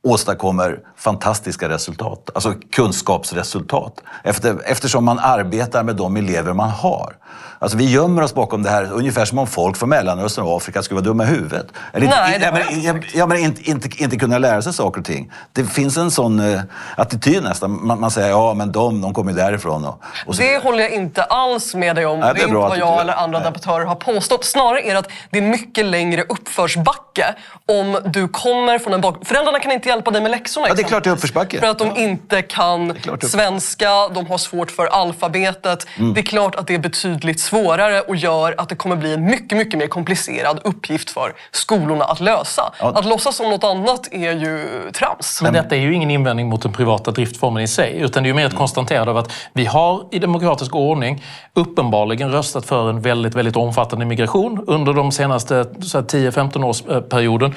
åstadkommer 0.04 0.80
fantastiska 0.96 1.70
resultat, 1.70 2.30
alltså 2.36 2.54
kunskapsresultat. 2.72 4.04
Efter, 4.24 4.62
eftersom 4.66 5.06
man 5.06 5.20
arbetar 5.20 5.84
med 5.84 5.96
de 5.96 6.18
elever 6.18 6.54
man 6.54 6.70
har. 6.70 7.16
Alltså 7.64 7.78
vi 7.78 7.92
gömmer 7.92 8.22
oss 8.22 8.34
bakom 8.34 8.64
det 8.64 8.70
här 8.70 8.92
ungefär 8.92 9.26
som 9.26 9.38
om 9.38 9.48
folk 9.48 9.78
från 9.78 9.90
Mellanöstern 9.90 10.46
och 10.46 10.58
Afrika 10.58 10.82
skulle 10.82 10.96
vara 10.96 11.06
dumma 11.06 11.24
i 11.24 11.28
huvudet. 11.28 11.68
Eller 11.94 12.08
Nej, 12.08 12.36
inte, 12.36 12.46
ja, 12.46 12.94
men, 12.94 13.04
ja, 13.14 13.26
men 13.26 13.38
inte, 13.38 13.70
inte, 13.70 14.04
inte 14.04 14.18
kunna 14.18 14.38
lära 14.38 14.62
sig 14.62 14.74
saker 14.74 15.00
och 15.00 15.06
ting. 15.06 15.32
Det 15.52 15.66
finns 15.66 15.98
en 15.98 16.12
sån 16.12 16.40
uh, 16.40 16.62
attityd 16.98 17.44
nästan. 17.44 17.86
Man, 17.86 18.00
man, 18.00 18.12
säger 18.12 18.30
ja 18.30 18.54
men 18.54 18.72
de, 18.72 19.02
de 19.02 19.14
kommer 19.14 19.34
därifrån. 19.34 19.86
Och, 19.86 20.04
och 20.26 20.36
det 20.36 20.64
håller 20.64 20.80
jag 20.80 20.92
inte 20.92 21.24
alls 21.24 21.76
med 21.76 21.96
dig 21.96 22.06
om. 22.06 22.20
Nej, 22.20 22.34
det, 22.34 22.42
är 22.42 22.44
inte 22.44 22.56
vad 22.56 22.78
jag 22.78 23.02
eller 23.02 23.14
andra 23.14 23.40
Nej. 23.40 23.46
debattörer 23.46 23.86
har 23.86 23.96
påstått. 23.96 24.46
Snarare 24.46 24.82
är 24.82 24.94
det 24.94 25.00
att 25.00 25.10
det 25.30 25.38
är 25.38 25.42
mycket 25.42 25.86
längre 25.86 26.24
uppförsbacke 26.24 27.36
om 27.66 27.98
du 28.06 28.28
kommer 28.28 28.80
från 28.80 28.94
en 28.94 29.02
bakgrund. 29.02 29.28
Föräldrarna 29.28 29.60
kan 29.60 29.72
inte 29.72 29.90
hjälpa 29.94 30.12
dig 30.12 30.22
med 30.22 30.32
läxorna. 30.32 30.68
Ja, 30.68 30.74
det 30.74 30.82
är 30.82 30.88
klart 30.88 31.04
det 31.04 31.10
är 31.10 31.12
uppförsbacke. 31.12 31.60
För 31.60 31.68
att 31.68 31.80
de 31.80 31.98
inte 31.98 32.42
kan 32.42 32.94
svenska, 33.22 34.08
de 34.08 34.28
har 34.28 34.38
svårt 34.38 34.72
för 34.72 34.86
alfabetet. 34.86 35.88
Mm. 35.98 36.14
Det 36.14 36.20
är 36.20 36.24
klart 36.24 36.56
att 36.56 36.68
det 36.68 36.74
är 36.74 36.80
betydligt 36.80 37.40
svårare 37.40 38.02
och 38.02 38.16
gör 38.16 38.56
att 38.58 38.70
det 38.70 38.76
kommer 38.76 38.96
bli 38.96 39.14
en 39.14 39.26
mycket, 39.26 39.58
mycket 39.58 39.80
mer 39.80 39.88
komplicerad 39.88 40.60
uppgift 40.64 41.10
för 41.10 41.34
skolorna 41.52 42.06
att 42.06 42.20
lösa. 42.20 42.74
Att 42.80 43.06
låtsas 43.06 43.36
som 43.36 43.50
något 43.50 43.64
annat 43.64 44.08
är 44.12 44.32
ju 44.32 44.68
trams. 44.94 45.42
Men 45.42 45.54
detta 45.54 45.76
är 45.76 45.80
ju 45.80 45.94
ingen 45.94 46.12
invändning 46.12 46.50
mot 46.50 46.62
den 46.62 46.72
privata 46.72 47.12
driftformen 47.12 47.64
i 47.64 47.68
sig, 47.68 48.00
utan 48.00 48.24
det 48.24 48.28
är 48.28 48.30
ju 48.30 48.34
mer 48.34 48.46
ett 48.46 48.56
konstaterande 48.56 49.12
av 49.12 49.18
att 49.18 49.32
vi 49.54 49.66
har 49.66 50.08
i 50.12 50.20
demokratisk 50.20 50.76
ordning 50.76 51.24
uppenbarligen 51.54 52.32
röstat 52.32 52.66
för 52.66 52.90
en 52.90 53.02
väldigt, 53.02 53.36
väldigt 53.36 53.56
omfattande 53.56 54.06
migration 54.06 54.64
under 54.68 54.94
de 54.94 55.12
senaste 55.12 55.66
så 55.82 55.98
här, 55.98 56.06
10-15 56.06 56.64
årsperioden. 56.64 57.56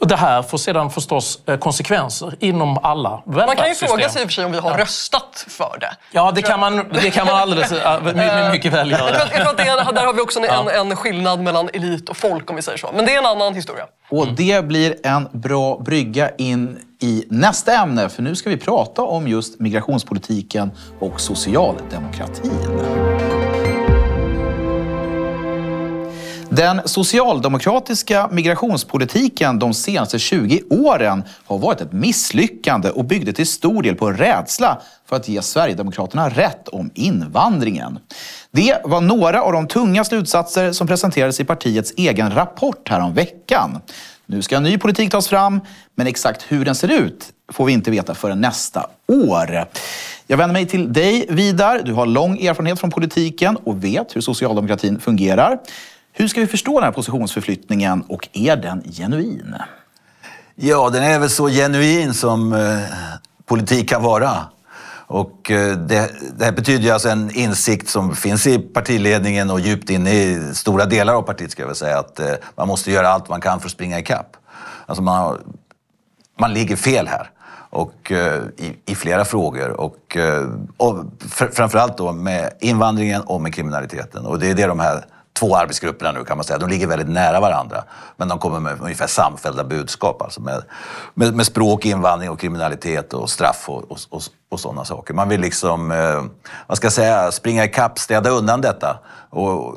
Och 0.00 0.08
det 0.08 0.16
här 0.16 0.42
får 0.42 0.58
sedan 0.58 0.90
förstås 0.90 1.38
eh, 1.46 1.56
konsekvenser 1.58 2.34
inom 2.40 2.78
alla 2.82 3.10
Man 3.10 3.22
kan 3.34 3.40
ju 3.40 3.46
välfärdssystem. 3.56 3.88
fråga 3.88 4.08
sig 4.08 4.22
i 4.22 4.24
och 4.24 4.28
för 4.28 4.32
sig 4.34 4.44
om 4.44 4.52
vi 4.52 4.58
har 4.58 4.78
röstat 4.78 5.44
för 5.48 5.76
det. 5.80 5.96
Ja, 6.12 6.32
det 6.34 6.42
kan 6.42 6.60
man, 6.60 6.88
det 6.92 7.10
kan 7.10 7.26
man 7.26 7.34
alldeles 7.36 7.72
äh, 7.72 8.02
my- 8.02 8.12
my- 8.12 8.50
mycket 8.52 8.72
väl 8.72 8.90
göra. 8.90 9.10
jag 9.10 9.30
tror 9.30 9.48
att 9.50 9.56
det 9.56 9.62
är, 9.62 9.92
där 9.92 10.06
har 10.06 10.12
vi 10.12 10.20
också 10.20 10.38
en, 10.38 10.68
en, 10.68 10.90
en 10.90 10.96
skillnad 10.96 11.40
mellan 11.40 11.68
elit 11.72 12.08
och 12.08 12.16
folk 12.16 12.50
om 12.50 12.56
vi 12.56 12.62
säger 12.62 12.78
så. 12.78 12.90
Men 12.94 13.04
det 13.06 13.14
är 13.14 13.18
en 13.18 13.26
annan 13.26 13.54
historia. 13.54 13.84
Och 14.10 14.26
det 14.28 14.64
blir 14.64 14.94
en 15.06 15.28
bra 15.32 15.78
brygga 15.78 16.30
in 16.38 16.78
i 17.02 17.24
nästa 17.30 17.72
ämne, 17.72 18.08
för 18.08 18.22
nu 18.22 18.36
ska 18.36 18.50
vi 18.50 18.56
prata 18.56 19.02
om 19.02 19.28
just 19.28 19.60
migrationspolitiken 19.60 20.70
och 21.00 21.20
socialdemokratin. 21.20 22.52
Den 26.56 26.80
socialdemokratiska 26.84 28.28
migrationspolitiken 28.32 29.58
de 29.58 29.74
senaste 29.74 30.18
20 30.18 30.62
åren 30.70 31.24
har 31.46 31.58
varit 31.58 31.80
ett 31.80 31.92
misslyckande 31.92 32.90
och 32.90 33.04
byggde 33.04 33.32
till 33.32 33.46
stor 33.46 33.82
del 33.82 33.94
på 33.94 34.10
rädsla 34.12 34.80
för 35.08 35.16
att 35.16 35.28
ge 35.28 35.42
Sverigedemokraterna 35.42 36.28
rätt 36.28 36.68
om 36.68 36.90
invandringen. 36.94 37.98
Det 38.50 38.80
var 38.84 39.00
några 39.00 39.42
av 39.42 39.52
de 39.52 39.68
tunga 39.68 40.04
slutsatser 40.04 40.72
som 40.72 40.86
presenterades 40.86 41.40
i 41.40 41.44
partiets 41.44 41.92
egen 41.96 42.34
rapport 42.34 42.88
härom 42.88 43.14
veckan. 43.14 43.78
Nu 44.26 44.42
ska 44.42 44.56
en 44.56 44.62
ny 44.62 44.78
politik 44.78 45.10
tas 45.10 45.28
fram, 45.28 45.60
men 45.94 46.06
exakt 46.06 46.44
hur 46.48 46.64
den 46.64 46.74
ser 46.74 46.88
ut 46.88 47.32
får 47.52 47.64
vi 47.64 47.72
inte 47.72 47.90
veta 47.90 48.14
förrän 48.14 48.40
nästa 48.40 48.86
år. 49.08 49.66
Jag 50.26 50.36
vänder 50.36 50.52
mig 50.52 50.66
till 50.66 50.92
dig, 50.92 51.26
Vidar. 51.28 51.82
Du 51.84 51.92
har 51.92 52.06
lång 52.06 52.38
erfarenhet 52.38 52.80
från 52.80 52.90
politiken 52.90 53.56
och 53.56 53.84
vet 53.84 54.16
hur 54.16 54.20
socialdemokratin 54.20 55.00
fungerar. 55.00 55.58
Hur 56.18 56.28
ska 56.28 56.40
vi 56.40 56.46
förstå 56.46 56.74
den 56.74 56.84
här 56.84 56.92
positionsförflyttningen 56.92 58.04
och 58.08 58.28
är 58.32 58.56
den 58.56 58.82
genuin? 58.92 59.54
Ja, 60.54 60.90
den 60.90 61.02
är 61.02 61.18
väl 61.18 61.30
så 61.30 61.48
genuin 61.48 62.14
som 62.14 62.52
eh, 62.52 62.78
politik 63.46 63.88
kan 63.88 64.02
vara. 64.02 64.30
Och 65.06 65.50
eh, 65.50 65.76
det, 65.76 66.10
det 66.38 66.44
här 66.44 66.52
betyder 66.52 66.84
ju 66.84 66.90
alltså 66.90 67.08
en 67.08 67.30
insikt 67.30 67.88
som 67.88 68.16
finns 68.16 68.46
i 68.46 68.58
partiledningen 68.58 69.50
och 69.50 69.60
djupt 69.60 69.90
inne 69.90 70.12
i 70.12 70.54
stora 70.54 70.84
delar 70.84 71.14
av 71.14 71.22
partiet, 71.22 71.50
ska 71.50 71.62
jag 71.62 71.66
väl 71.66 71.76
säga, 71.76 71.98
att 71.98 72.20
eh, 72.20 72.32
man 72.54 72.68
måste 72.68 72.90
göra 72.90 73.08
allt 73.08 73.28
man 73.28 73.40
kan 73.40 73.60
för 73.60 73.66
att 73.66 73.72
springa 73.72 73.98
ikapp. 73.98 74.36
Alltså 74.86 75.02
man, 75.02 75.16
har, 75.18 75.38
man 76.40 76.54
ligger 76.54 76.76
fel 76.76 77.06
här. 77.06 77.30
Och, 77.70 78.12
eh, 78.12 78.42
i, 78.56 78.76
I 78.86 78.94
flera 78.94 79.24
frågor. 79.24 79.70
Och, 79.70 80.16
eh, 80.16 80.48
och 80.76 81.04
fr- 81.18 81.50
framförallt 81.52 81.98
då 81.98 82.12
med 82.12 82.52
invandringen 82.60 83.22
och 83.22 83.40
med 83.40 83.54
kriminaliteten. 83.54 84.26
Och 84.26 84.38
det 84.38 84.50
är 84.50 84.54
det 84.54 84.66
de 84.66 84.80
här 84.80 85.04
två 85.38 85.56
arbetsgrupperna 85.56 86.12
nu 86.12 86.24
kan 86.24 86.36
man 86.36 86.44
säga. 86.44 86.58
De 86.58 86.68
ligger 86.68 86.86
väldigt 86.86 87.08
nära 87.08 87.40
varandra. 87.40 87.84
Men 88.16 88.28
de 88.28 88.38
kommer 88.38 88.60
med 88.60 88.80
ungefär 88.80 89.06
samfällda 89.06 89.64
budskap. 89.64 90.22
Alltså 90.22 90.40
med, 90.40 90.62
med, 91.14 91.34
med 91.34 91.46
språk, 91.46 91.84
invandring 91.84 92.30
och 92.30 92.40
kriminalitet 92.40 93.12
och 93.12 93.30
straff 93.30 93.64
och, 93.68 93.90
och, 93.90 93.98
och, 94.10 94.22
och 94.48 94.60
sådana 94.60 94.84
saker. 94.84 95.14
Man 95.14 95.28
vill 95.28 95.40
liksom, 95.40 95.90
eh, 95.90 96.22
vad 96.66 96.76
ska 96.76 96.84
jag 96.84 96.92
säga, 96.92 97.32
springa 97.32 97.64
ikapp, 97.64 97.98
städa 97.98 98.30
undan 98.30 98.60
detta. 98.60 98.98
Och, 99.30 99.74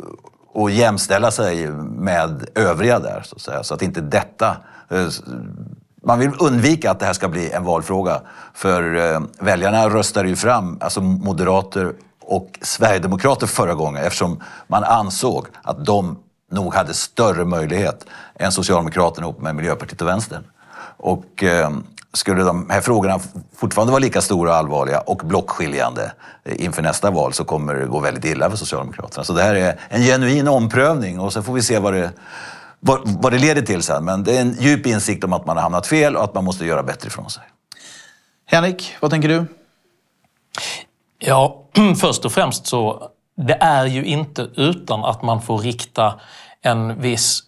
och 0.53 0.71
jämställa 0.71 1.31
sig 1.31 1.67
med 1.81 2.49
övriga 2.55 2.99
där, 2.99 3.21
så 3.25 3.35
att 3.35 3.41
säga. 3.41 3.63
Så 3.63 3.73
att 3.73 3.81
inte 3.81 4.01
detta 4.01 4.57
eh, 4.89 5.07
man 6.03 6.19
vill 6.19 6.31
undvika 6.39 6.91
att 6.91 6.99
det 6.99 7.05
här 7.05 7.13
ska 7.13 7.27
bli 7.27 7.51
en 7.51 7.63
valfråga. 7.63 8.21
För 8.53 8.95
eh, 8.95 9.21
väljarna 9.39 9.89
röstade 9.89 10.29
ju 10.29 10.35
fram 10.35 10.77
alltså 10.81 11.01
moderater 11.01 11.93
och 12.29 12.59
sverigedemokrater 12.61 13.47
förra 13.47 13.73
gången 13.73 14.03
eftersom 14.03 14.43
man 14.67 14.83
ansåg 14.83 15.47
att 15.63 15.85
de 15.85 16.19
nog 16.51 16.73
hade 16.73 16.93
större 16.93 17.45
möjlighet 17.45 18.05
än 18.35 18.51
Socialdemokraterna 18.51 19.27
ihop 19.27 19.41
med 19.41 19.55
Miljöpartiet 19.55 20.01
och 20.01 20.07
Vänstern. 20.07 20.43
Och 20.97 21.43
eh, 21.43 21.69
skulle 22.13 22.43
de 22.43 22.69
här 22.69 22.81
frågorna 22.81 23.19
fortfarande 23.55 23.91
vara 23.91 23.99
lika 23.99 24.21
stora 24.21 24.49
och 24.49 24.55
allvarliga 24.55 24.99
och 24.99 25.17
blockskiljande 25.17 26.11
eh, 26.43 26.65
inför 26.65 26.81
nästa 26.81 27.11
val 27.11 27.33
så 27.33 27.43
kommer 27.43 27.75
det 27.75 27.85
gå 27.85 27.99
väldigt 27.99 28.25
illa 28.25 28.49
för 28.49 28.57
Socialdemokraterna. 28.57 29.23
Så 29.23 29.33
det 29.33 29.43
här 29.43 29.55
är 29.55 29.79
en 29.89 30.01
genuin 30.01 30.47
omprövning 30.47 31.19
och 31.19 31.33
så 31.33 31.43
får 31.43 31.53
vi 31.53 31.61
se 31.61 31.79
vad 31.79 31.93
det, 31.93 32.11
vad, 32.79 33.01
vad 33.05 33.33
det 33.33 33.39
leder 33.39 33.61
till 33.61 33.83
sen. 33.83 34.05
Men 34.05 34.23
det 34.23 34.37
är 34.37 34.41
en 34.41 34.55
djup 34.59 34.85
insikt 34.85 35.23
om 35.23 35.33
att 35.33 35.45
man 35.45 35.57
har 35.57 35.63
hamnat 35.63 35.87
fel 35.87 36.15
och 36.15 36.23
att 36.23 36.33
man 36.33 36.43
måste 36.43 36.65
göra 36.65 36.83
bättre 36.83 37.07
ifrån 37.07 37.29
sig. 37.29 37.43
Henrik, 38.45 38.95
vad 38.99 39.11
tänker 39.11 39.29
du? 39.29 39.45
Ja, 41.19 41.65
först 42.01 42.25
och 42.25 42.31
främst 42.31 42.67
så 42.67 43.09
det 43.37 43.57
är 43.61 43.85
ju 43.85 44.05
inte 44.05 44.49
utan 44.55 45.05
att 45.05 45.21
man 45.21 45.41
får 45.41 45.57
rikta 45.57 46.19
en 46.61 47.01
viss 47.01 47.43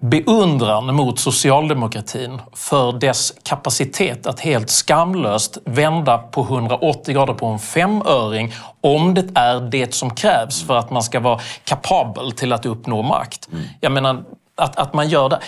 beundran 0.00 0.94
mot 0.94 1.18
socialdemokratin 1.18 2.40
för 2.52 2.92
dess 2.92 3.32
kapacitet 3.42 4.26
att 4.26 4.40
helt 4.40 4.70
skamlöst 4.70 5.58
vända 5.64 6.18
på 6.18 6.42
180 6.42 7.14
grader 7.14 7.34
på 7.34 7.46
en 7.46 7.58
femöring 7.58 8.52
om 8.80 9.14
det 9.14 9.26
är 9.34 9.60
det 9.60 9.94
som 9.94 10.14
krävs 10.14 10.62
för 10.62 10.76
att 10.76 10.90
man 10.90 11.02
ska 11.02 11.20
vara 11.20 11.40
kapabel 11.64 12.32
till 12.32 12.52
att 12.52 12.66
uppnå 12.66 13.02
makt. 13.02 13.48
Jag 13.80 13.92
menar, 13.92 14.24
att, 14.56 14.76
att 14.76 14.94
man 14.94 15.08
gör 15.08 15.28
det. 15.28 15.40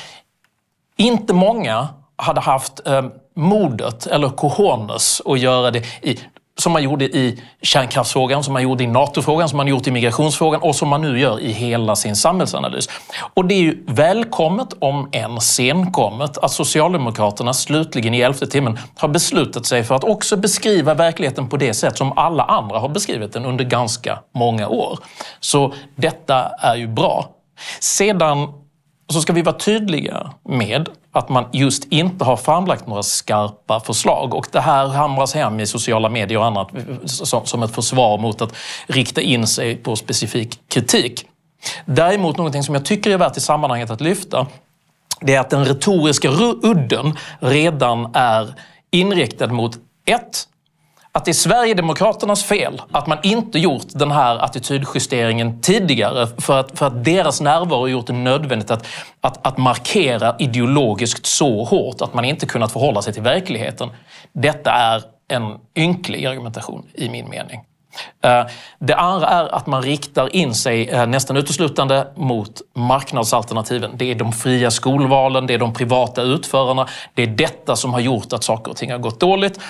Inte 0.96 1.34
många 1.34 1.88
hade 2.16 2.40
haft 2.40 2.86
eh, 2.86 3.04
modet 3.34 4.06
eller 4.06 4.28
cojones 4.28 5.22
att 5.24 5.38
göra 5.38 5.70
det 5.70 5.82
i, 6.02 6.18
som 6.58 6.72
man 6.72 6.82
gjorde 6.82 7.04
i 7.04 7.42
kärnkraftsfrågan, 7.62 8.44
som 8.44 8.52
man 8.52 8.62
gjorde 8.62 8.84
i 8.84 8.86
NATO-frågan, 8.86 9.48
som 9.48 9.56
man 9.56 9.68
gjort 9.68 9.86
i 9.86 9.90
migrationsfrågan 9.90 10.60
och 10.60 10.76
som 10.76 10.88
man 10.88 11.02
nu 11.02 11.20
gör 11.20 11.40
i 11.40 11.52
hela 11.52 11.96
sin 11.96 12.16
samhällsanalys. 12.16 12.88
Och 13.34 13.44
det 13.44 13.54
är 13.54 13.60
ju 13.60 13.84
välkommet, 13.86 14.68
om 14.78 15.08
än 15.12 15.40
senkommet, 15.40 16.38
att 16.38 16.50
Socialdemokraterna 16.50 17.52
slutligen 17.52 18.14
i 18.14 18.20
elfte 18.20 18.46
timmen 18.46 18.78
har 18.96 19.08
beslutat 19.08 19.66
sig 19.66 19.84
för 19.84 19.94
att 19.94 20.04
också 20.04 20.36
beskriva 20.36 20.94
verkligheten 20.94 21.48
på 21.48 21.56
det 21.56 21.74
sätt 21.74 21.98
som 21.98 22.18
alla 22.18 22.44
andra 22.44 22.78
har 22.78 22.88
beskrivit 22.88 23.32
den 23.32 23.44
under 23.44 23.64
ganska 23.64 24.18
många 24.34 24.68
år. 24.68 24.98
Så 25.40 25.74
detta 25.96 26.50
är 26.58 26.76
ju 26.76 26.86
bra. 26.88 27.28
Sedan 27.80 28.48
och 29.06 29.14
så 29.14 29.20
ska 29.20 29.32
vi 29.32 29.42
vara 29.42 29.56
tydliga 29.56 30.32
med 30.48 30.88
att 31.12 31.28
man 31.28 31.44
just 31.52 31.84
inte 31.84 32.24
har 32.24 32.36
framlagt 32.36 32.86
några 32.86 33.02
skarpa 33.02 33.80
förslag. 33.80 34.34
Och 34.34 34.46
det 34.52 34.60
här 34.60 34.88
hamras 34.88 35.34
hem 35.34 35.60
i 35.60 35.66
sociala 35.66 36.08
medier 36.08 36.38
och 36.38 36.44
annat 36.44 36.68
som 37.44 37.62
ett 37.62 37.74
försvar 37.74 38.18
mot 38.18 38.40
att 38.40 38.56
rikta 38.86 39.20
in 39.20 39.46
sig 39.46 39.76
på 39.76 39.96
specifik 39.96 40.60
kritik. 40.68 41.26
Däremot 41.84 42.36
någonting 42.36 42.62
som 42.62 42.74
jag 42.74 42.84
tycker 42.84 43.10
är 43.10 43.18
värt 43.18 43.36
i 43.36 43.40
sammanhanget 43.40 43.90
att 43.90 44.00
lyfta 44.00 44.46
det 45.20 45.34
är 45.34 45.40
att 45.40 45.50
den 45.50 45.64
retoriska 45.64 46.28
udden 46.62 47.18
redan 47.40 48.10
är 48.14 48.54
inriktad 48.90 49.46
mot 49.46 49.78
ett, 50.06 50.48
att 51.16 51.24
det 51.24 51.30
är 51.30 51.32
Sverigedemokraternas 51.32 52.44
fel 52.44 52.82
att 52.92 53.06
man 53.06 53.18
inte 53.22 53.58
gjort 53.58 53.86
den 53.88 54.10
här 54.10 54.38
attitydjusteringen 54.38 55.60
tidigare 55.60 56.26
för 56.38 56.60
att, 56.60 56.78
för 56.78 56.86
att 56.86 57.04
deras 57.04 57.40
närvaro 57.40 57.88
gjort 57.88 58.06
det 58.06 58.12
nödvändigt 58.12 58.70
att, 58.70 58.86
att, 59.20 59.46
att 59.46 59.58
markera 59.58 60.36
ideologiskt 60.38 61.26
så 61.26 61.64
hårt 61.64 62.02
att 62.02 62.14
man 62.14 62.24
inte 62.24 62.46
kunnat 62.46 62.72
förhålla 62.72 63.02
sig 63.02 63.12
till 63.12 63.22
verkligheten. 63.22 63.88
Detta 64.32 64.70
är 64.70 65.02
en 65.28 65.58
ynklig 65.76 66.26
argumentation 66.26 66.86
i 66.94 67.08
min 67.08 67.28
mening. 67.28 67.60
Eh, 68.22 68.46
det 68.78 68.94
andra 68.94 69.28
är 69.28 69.54
att 69.54 69.66
man 69.66 69.82
riktar 69.82 70.36
in 70.36 70.54
sig 70.54 70.88
eh, 70.88 71.06
nästan 71.06 71.36
uteslutande 71.36 72.06
mot 72.16 72.62
marknadsalternativen. 72.74 73.90
Det 73.94 74.10
är 74.10 74.14
de 74.14 74.32
fria 74.32 74.70
skolvalen, 74.70 75.46
det 75.46 75.54
är 75.54 75.58
de 75.58 75.74
privata 75.74 76.22
utförarna. 76.22 76.88
Det 77.14 77.22
är 77.22 77.26
detta 77.26 77.76
som 77.76 77.92
har 77.92 78.00
gjort 78.00 78.32
att 78.32 78.44
saker 78.44 78.70
och 78.70 78.76
ting 78.76 78.90
har 78.92 78.98
gått 78.98 79.20
dåligt. 79.20 79.60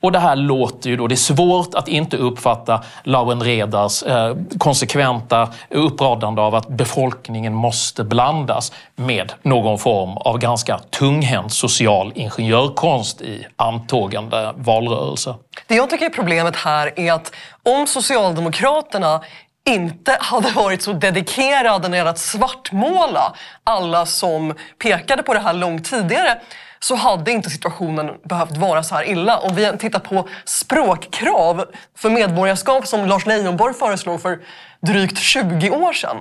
Och 0.00 0.12
det 0.12 0.18
här 0.18 0.36
låter 0.36 0.90
ju 0.90 0.96
då, 0.96 1.06
det 1.06 1.14
är 1.14 1.16
svårt 1.16 1.74
att 1.74 1.88
inte 1.88 2.16
uppfatta 2.16 2.84
Lawen 3.04 3.40
Redars 3.42 4.02
eh, 4.02 4.36
konsekventa 4.58 5.48
uppradande 5.70 6.42
av 6.42 6.54
att 6.54 6.68
befolkningen 6.68 7.54
måste 7.54 8.04
blandas 8.04 8.72
med 8.96 9.32
någon 9.42 9.78
form 9.78 10.16
av 10.16 10.38
ganska 10.38 10.78
tunghänt 10.78 11.52
social 11.52 12.12
ingenjörkonst 12.14 13.20
i 13.20 13.46
antågande 13.56 14.52
valrörelse. 14.56 15.34
Det 15.66 15.74
jag 15.74 15.90
tycker 15.90 16.06
är 16.06 16.10
problemet 16.10 16.56
här 16.56 16.92
är 16.96 17.12
att 17.12 17.32
om 17.66 17.86
Socialdemokraterna 17.86 19.20
inte 19.68 20.16
hade 20.20 20.50
varit 20.50 20.82
så 20.82 20.92
dedikerade 20.92 21.82
när 21.82 21.90
det 21.90 21.96
gäller 21.96 22.10
att 22.10 22.18
svartmåla 22.18 23.34
alla 23.64 24.06
som 24.06 24.54
pekade 24.78 25.22
på 25.22 25.34
det 25.34 25.40
här 25.40 25.52
långt 25.52 25.84
tidigare 25.84 26.40
så 26.80 26.94
hade 26.94 27.32
inte 27.32 27.50
situationen 27.50 28.10
behövt 28.24 28.56
vara 28.56 28.82
så 28.82 28.94
här 28.94 29.08
illa. 29.08 29.38
Om 29.38 29.54
vi 29.54 29.72
tittar 29.78 29.98
på 29.98 30.28
språkkrav 30.44 31.64
för 31.96 32.10
medborgarskap 32.10 32.86
som 32.86 33.06
Lars 33.06 33.26
Leijonborg 33.26 33.74
föreslog 33.74 34.22
för 34.22 34.38
drygt 34.80 35.18
20 35.18 35.70
år 35.70 35.92
sedan 35.92 36.16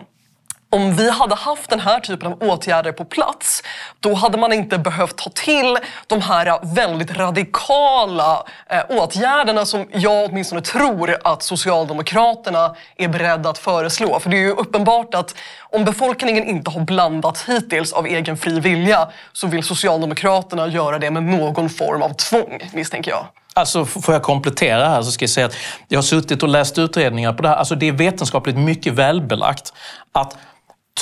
om 0.70 0.96
vi 0.96 1.10
hade 1.10 1.36
haft 1.36 1.70
den 1.70 1.80
här 1.80 2.00
typen 2.00 2.34
av 2.34 2.44
åtgärder 2.44 2.92
på 2.92 3.06
plats, 3.06 3.64
då 4.00 4.14
hade 4.14 4.38
man 4.38 4.54
inte 4.54 4.78
behövt 4.78 5.16
ta 5.16 5.30
till 5.30 5.78
de 6.08 6.22
här 6.22 6.76
väldigt 6.76 7.18
radikala 7.18 8.44
eh, 8.70 8.82
åtgärderna 8.90 9.66
som 9.66 9.88
jag 9.92 10.30
åtminstone 10.30 10.62
tror 10.62 11.18
att 11.24 11.44
Socialdemokraterna 11.44 12.76
är 12.98 13.08
beredda 13.08 13.50
att 13.50 13.58
föreslå. 13.58 14.20
För 14.20 14.30
det 14.30 14.38
är 14.38 14.42
ju 14.42 14.52
uppenbart 14.52 15.14
att 15.14 15.36
om 15.60 15.86
befolkningen 15.86 16.44
inte 16.44 16.72
har 16.72 16.82
blandats 16.82 17.50
hittills 17.50 17.94
av 17.94 18.06
egen 18.06 18.38
fri 18.38 18.60
vilja 18.60 19.08
så 19.34 19.48
vill 19.48 19.64
Socialdemokraterna 19.64 20.68
göra 20.68 21.00
det 21.00 21.12
med 21.12 21.24
någon 21.24 21.70
form 21.70 22.02
av 22.02 22.10
tvång, 22.10 22.70
misstänker 22.74 23.12
jag. 23.12 23.26
Alltså, 23.54 23.86
får 23.86 24.14
jag 24.14 24.24
komplettera 24.24 24.90
här 24.90 25.02
så 25.02 25.12
ska 25.12 25.24
jag 25.24 25.30
säga 25.30 25.46
att 25.46 25.56
jag 25.88 25.98
har 25.98 26.04
suttit 26.04 26.44
och 26.44 26.50
läst 26.50 26.78
utredningar 26.78 27.34
på 27.34 27.42
det 27.42 27.50
här. 27.50 27.56
Alltså, 27.56 27.76
det 27.76 27.88
är 27.88 27.92
vetenskapligt 27.92 28.58
mycket 28.58 28.94
välbelagt 28.94 29.74
att 30.12 30.38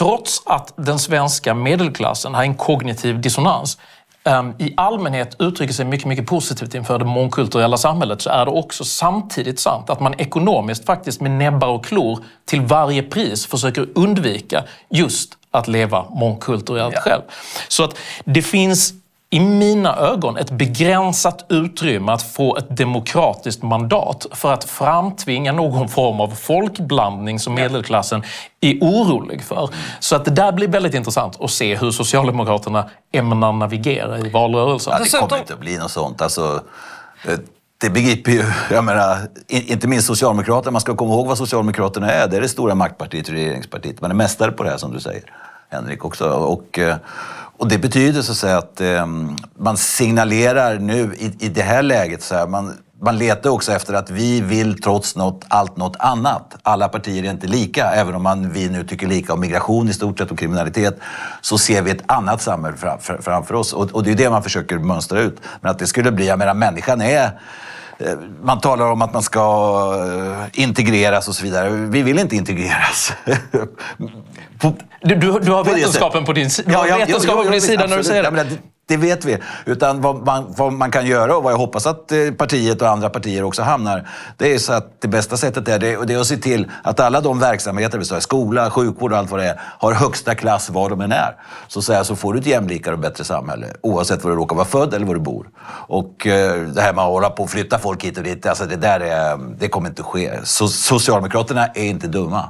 trots 0.03 0.41
att 0.45 0.74
den 0.75 1.00
svenska 1.00 1.53
medelklassen 1.53 2.33
har 2.33 2.43
en 2.43 2.55
kognitiv 2.55 3.22
dissonans 3.22 3.77
um, 4.24 4.53
i 4.60 4.74
allmänhet 4.77 5.36
uttrycker 5.39 5.74
sig 5.74 5.86
mycket, 5.86 6.07
mycket 6.07 6.25
positivt 6.25 6.75
inför 6.75 7.00
det 7.00 7.05
mångkulturella 7.05 7.77
samhället 7.77 8.22
så 8.22 8.29
är 8.29 8.45
det 8.45 8.51
också 8.51 8.83
samtidigt 8.83 9.60
sant 9.60 9.89
att 9.89 10.00
man 10.00 10.13
ekonomiskt 10.17 10.86
faktiskt 10.86 11.22
med 11.22 11.31
näbbar 11.31 11.67
och 11.67 11.86
klor 11.86 12.19
till 12.45 12.62
varje 12.62 13.03
pris 13.03 13.45
försöker 13.45 13.88
undvika 13.95 14.63
just 14.89 15.38
att 15.51 15.67
leva 15.67 16.05
mångkulturellt 16.10 16.95
ja. 16.95 17.01
själv. 17.01 17.22
Så 17.67 17.83
att 17.83 17.98
det 18.25 18.41
finns 18.41 18.93
i 19.34 19.40
mina 19.40 19.96
ögon 19.96 20.38
ett 20.38 20.52
begränsat 20.52 21.46
utrymme 21.50 22.12
att 22.12 22.22
få 22.22 22.58
ett 22.58 22.78
demokratiskt 22.78 23.63
mandat 23.63 24.25
för 24.32 24.54
att 24.54 24.63
framtvinga 24.63 25.52
någon 25.52 25.90
form 25.90 26.20
av 26.20 26.28
folkblandning 26.28 27.40
som 27.40 27.54
medelklassen 27.54 28.24
är 28.62 28.78
orolig 28.82 29.44
för. 29.44 29.70
Så 30.00 30.16
att 30.16 30.25
det 30.25 30.32
där 30.32 30.52
blir 30.52 30.68
väldigt 30.68 30.94
intressant 30.94 31.42
att 31.42 31.52
se 31.52 31.75
hur 31.75 31.92
Socialdemokraterna 31.92 32.90
ämnar 33.12 33.52
navigera 33.52 34.20
i 34.20 34.30
valrörelsen. 34.30 34.94
Ja, 34.98 35.04
det 35.04 35.20
kommer 35.20 35.42
inte 35.42 35.54
att 35.54 35.60
bli 35.60 35.78
något 35.78 35.92
sånt. 35.92 36.22
Alltså, 36.22 36.62
eh, 37.28 37.40
det 37.78 37.90
begriper 37.90 38.32
ju, 38.32 38.44
jag 38.72 38.84
menar, 38.84 39.18
inte 39.48 39.88
minst 39.88 40.08
Socialdemokraterna. 40.08 40.72
Man 40.72 40.82
ska 40.82 40.96
komma 40.96 41.13
ihåg 41.13 41.28
vad 41.28 41.38
Socialdemokraterna 41.38 42.12
är. 42.12 42.28
Det 42.28 42.38
är 42.38 42.42
det 42.42 42.50
stora 42.50 42.75
maktpartiet, 42.75 43.30
regeringspartiet. 43.30 44.02
Man 44.02 44.12
är 44.12 44.16
mästare 44.16 44.52
på 44.52 44.63
det 44.63 44.70
här 44.70 44.78
som 44.78 44.94
du 44.94 45.00
säger, 45.00 45.24
Henrik 45.70 46.06
också. 46.06 46.30
Och, 46.30 46.80
eh, 46.80 46.96
och 47.63 47.70
det 47.70 47.77
betyder 47.77 48.22
så 48.22 48.32
att 48.32 48.38
säga 48.38 48.58
att 48.58 48.82
eh, 48.82 49.05
man 49.58 49.77
signalerar 49.77 50.79
nu 50.79 51.15
i, 51.17 51.46
i 51.46 51.50
det 51.50 51.62
här 51.62 51.84
läget, 51.84 52.24
så 52.24 52.36
här, 52.36 52.48
man, 52.48 52.77
man 53.01 53.17
letar 53.17 53.50
också 53.50 53.72
efter 53.72 53.93
att 53.93 54.10
vi 54.10 54.41
vill 54.41 54.82
trots 54.82 55.15
något, 55.15 55.46
allt 55.48 55.77
något 55.77 55.96
annat. 56.00 56.55
Alla 56.63 56.89
partier 56.89 57.24
är 57.24 57.29
inte 57.29 57.48
lika, 57.48 57.91
även 57.91 58.15
om 58.15 58.24
man, 58.24 58.51
vi 58.51 58.70
nu 58.70 58.84
tycker 58.84 59.08
lika 59.08 59.34
om 59.34 59.39
migration 59.39 59.89
i 59.89 59.93
stort 59.93 60.17
sett 60.20 60.32
och 60.32 60.39
kriminalitet, 60.39 61.00
så 61.41 61.58
ser 61.58 61.82
vi 61.82 61.91
ett 61.91 62.03
annat 62.05 62.41
samhälle 62.41 62.77
framför, 62.77 63.20
framför 63.22 63.53
oss. 63.55 63.74
Och, 63.74 63.91
och, 63.91 64.03
det 64.03 64.12
är 64.12 64.15
det 64.15 64.29
man 64.29 64.43
försöker 64.43 64.77
mönstra 64.77 65.20
ut. 65.20 65.41
Men 65.62 65.72
att 65.72 65.79
det 65.79 65.88
skulle 65.88 66.12
bli, 66.12 66.27
jag 66.27 66.39
menar 66.39 66.53
människan 66.53 67.01
är 67.01 67.39
man 68.43 68.60
talar 68.60 68.91
om 68.91 69.01
att 69.01 69.13
man 69.13 69.24
ska 69.24 69.39
eh, 70.53 70.62
integreras 70.63 71.27
och 71.27 71.36
så 71.36 71.43
vidare. 71.43 71.69
Vi 71.69 72.01
vill 72.01 72.19
inte 72.19 72.36
integreras. 72.36 73.13
du, 75.01 75.15
du, 75.15 75.39
du 75.39 75.51
har 75.51 75.63
vetenskapen 75.63 76.25
på 76.25 76.33
din, 76.33 76.50
du 76.65 76.75
har 76.75 77.00
vetenskapen 77.00 77.45
på 77.45 77.51
din 77.51 77.62
sida 77.62 77.88
när 77.88 77.98
du 77.98 78.03
säger 78.03 78.31
det. 78.31 78.43
Det 78.43 78.57
det 78.86 78.98
vet 78.98 79.25
vi. 79.25 79.38
Utan 79.66 80.02
vad 80.02 80.25
man, 80.25 80.46
vad 80.58 80.74
man, 80.74 80.92
kan 80.92 81.06
göra 81.06 81.38
och 81.38 81.44
vad 81.44 81.54
jag 81.54 81.58
hoppas 81.58 81.88
att 81.88 82.12
eh, 82.12 82.32
partiet 82.38 82.82
och 82.82 82.88
andra 82.88 83.10
partier 83.10 83.44
också 83.44 83.62
hamnar, 83.62 84.10
det 84.38 84.54
är 84.54 84.60
så 84.60 84.74
att 84.74 85.02
det 85.02 85.08
bästa 85.08 85.38
sättet 85.38 85.68
är, 85.68 85.80
det, 85.80 86.06
det 86.06 86.13
är 86.13 86.20
att 86.20 86.28
se 86.28 86.38
till 86.38 86.72
att 86.84 87.00
alla 87.00 87.22
de 87.22 87.40
verksamheter, 87.40 87.98
vi 87.98 88.22
skola, 88.22 88.70
sjukvård 88.70 89.12
och 89.12 89.18
allt 89.18 89.32
vad 89.32 89.40
det 89.40 89.50
är, 89.50 89.62
har 89.80 89.94
högsta 89.94 90.36
klass 90.36 90.70
var 90.70 90.90
de 90.90 91.02
än 91.02 91.12
är. 91.12 91.36
Så, 91.68 91.82
så, 91.82 91.94
här, 91.94 92.04
så 92.04 92.16
får 92.16 92.34
du 92.34 92.40
ett 92.40 92.46
jämlikare 92.46 92.94
och 92.94 93.00
bättre 93.00 93.24
samhälle 93.24 93.68
oavsett 93.82 94.24
var 94.24 94.32
du 94.32 94.38
råkar 94.38 94.56
vara 94.56 94.66
född 94.66 94.94
eller 94.94 95.06
var 95.06 95.13
du 95.13 95.22
bor. 95.22 95.50
Och 95.88 96.28
eh, 96.28 96.62
det 96.62 96.82
här 96.82 96.94
med 96.94 97.04
att 97.04 97.12
hålla 97.12 97.30
på 97.30 97.44
och 97.44 97.50
flytta 97.50 97.80
folk 97.80 98.04
hit 98.04 98.18
och 98.18 98.24
dit, 98.24 98.46
alltså 98.46 98.66
det 98.66 98.75
där 98.75 99.00
är, 99.00 99.40
det 99.60 99.68
kommer 99.68 99.90
inte 99.90 100.02
att 100.02 100.08
ske. 100.08 100.40
So 100.44 100.68
Socialdemokraterna 100.68 101.68
är 101.68 101.84
inte 101.84 102.08
dumma. 102.08 102.50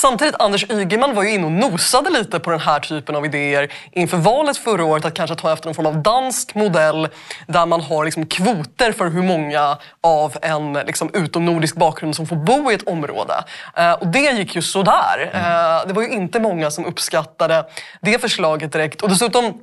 Samtidigt, 0.00 0.34
Anders 0.38 0.70
Ygeman 0.70 1.14
var 1.14 1.22
ju 1.22 1.30
inne 1.30 1.46
och 1.46 1.52
nosade 1.52 2.10
lite 2.10 2.40
på 2.40 2.50
den 2.50 2.60
här 2.60 2.80
typen 2.80 3.16
av 3.16 3.26
idéer 3.26 3.72
inför 3.92 4.16
valet 4.16 4.56
förra 4.56 4.84
året 4.84 5.04
att 5.04 5.14
kanske 5.14 5.36
ta 5.36 5.52
efter 5.52 5.66
någon 5.66 5.74
form 5.74 5.86
av 5.86 6.02
dansk 6.02 6.54
modell 6.54 7.08
där 7.46 7.66
man 7.66 7.80
har 7.80 8.04
liksom 8.04 8.26
kvoter 8.26 8.92
för 8.92 9.10
hur 9.10 9.22
många 9.22 9.78
av 10.00 10.36
en 10.42 10.72
liksom 10.72 11.10
utomnordisk 11.14 11.76
bakgrund 11.76 12.16
som 12.16 12.26
får 12.26 12.36
bo 12.36 12.70
i 12.70 12.74
ett 12.74 12.88
område. 12.88 13.44
Eh, 13.76 13.92
och 13.92 14.06
det 14.06 14.38
gick 14.38 14.54
ju 14.54 14.62
sådär. 14.62 15.30
Eh, 15.34 15.86
det 15.86 15.92
var 15.92 16.02
ju 16.02 16.08
inte 16.08 16.40
många 16.40 16.70
som 16.70 16.86
uppskattade 16.86 17.64
det 18.00 18.20
förslaget 18.20 18.72
direkt. 18.72 19.02
Och 19.02 19.08
dessutom 19.08 19.60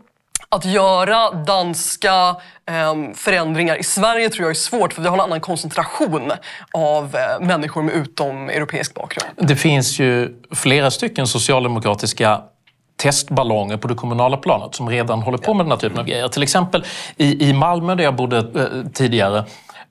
att 0.49 0.65
göra 0.65 1.31
danska 1.31 2.35
eh, 2.69 3.13
förändringar 3.15 3.75
i 3.75 3.83
Sverige 3.83 4.29
tror 4.29 4.43
jag 4.43 4.49
är 4.49 4.53
svårt 4.53 4.93
för 4.93 5.01
vi 5.01 5.07
har 5.07 5.15
en 5.15 5.21
annan 5.21 5.41
koncentration 5.41 6.31
av 6.73 7.15
eh, 7.15 7.45
människor 7.45 7.81
med 7.81 7.95
utomeuropeisk 7.95 8.93
bakgrund. 8.93 9.27
Det 9.37 9.55
finns 9.55 9.99
ju 9.99 10.41
flera 10.51 10.91
stycken 10.91 11.27
socialdemokratiska 11.27 12.41
testballonger 12.97 13.77
på 13.77 13.87
det 13.87 13.95
kommunala 13.95 14.37
planet 14.37 14.75
som 14.75 14.89
redan 14.89 15.21
håller 15.21 15.37
på 15.37 15.53
med 15.53 15.65
den 15.65 15.71
här 15.71 15.77
typen 15.77 15.99
av 15.99 16.05
grejer. 16.05 16.27
Till 16.27 16.43
exempel 16.43 16.83
i, 17.17 17.49
i 17.49 17.53
Malmö 17.53 17.95
där 17.95 18.03
jag 18.03 18.15
bodde 18.15 18.37
eh, 18.37 18.91
tidigare 18.93 19.37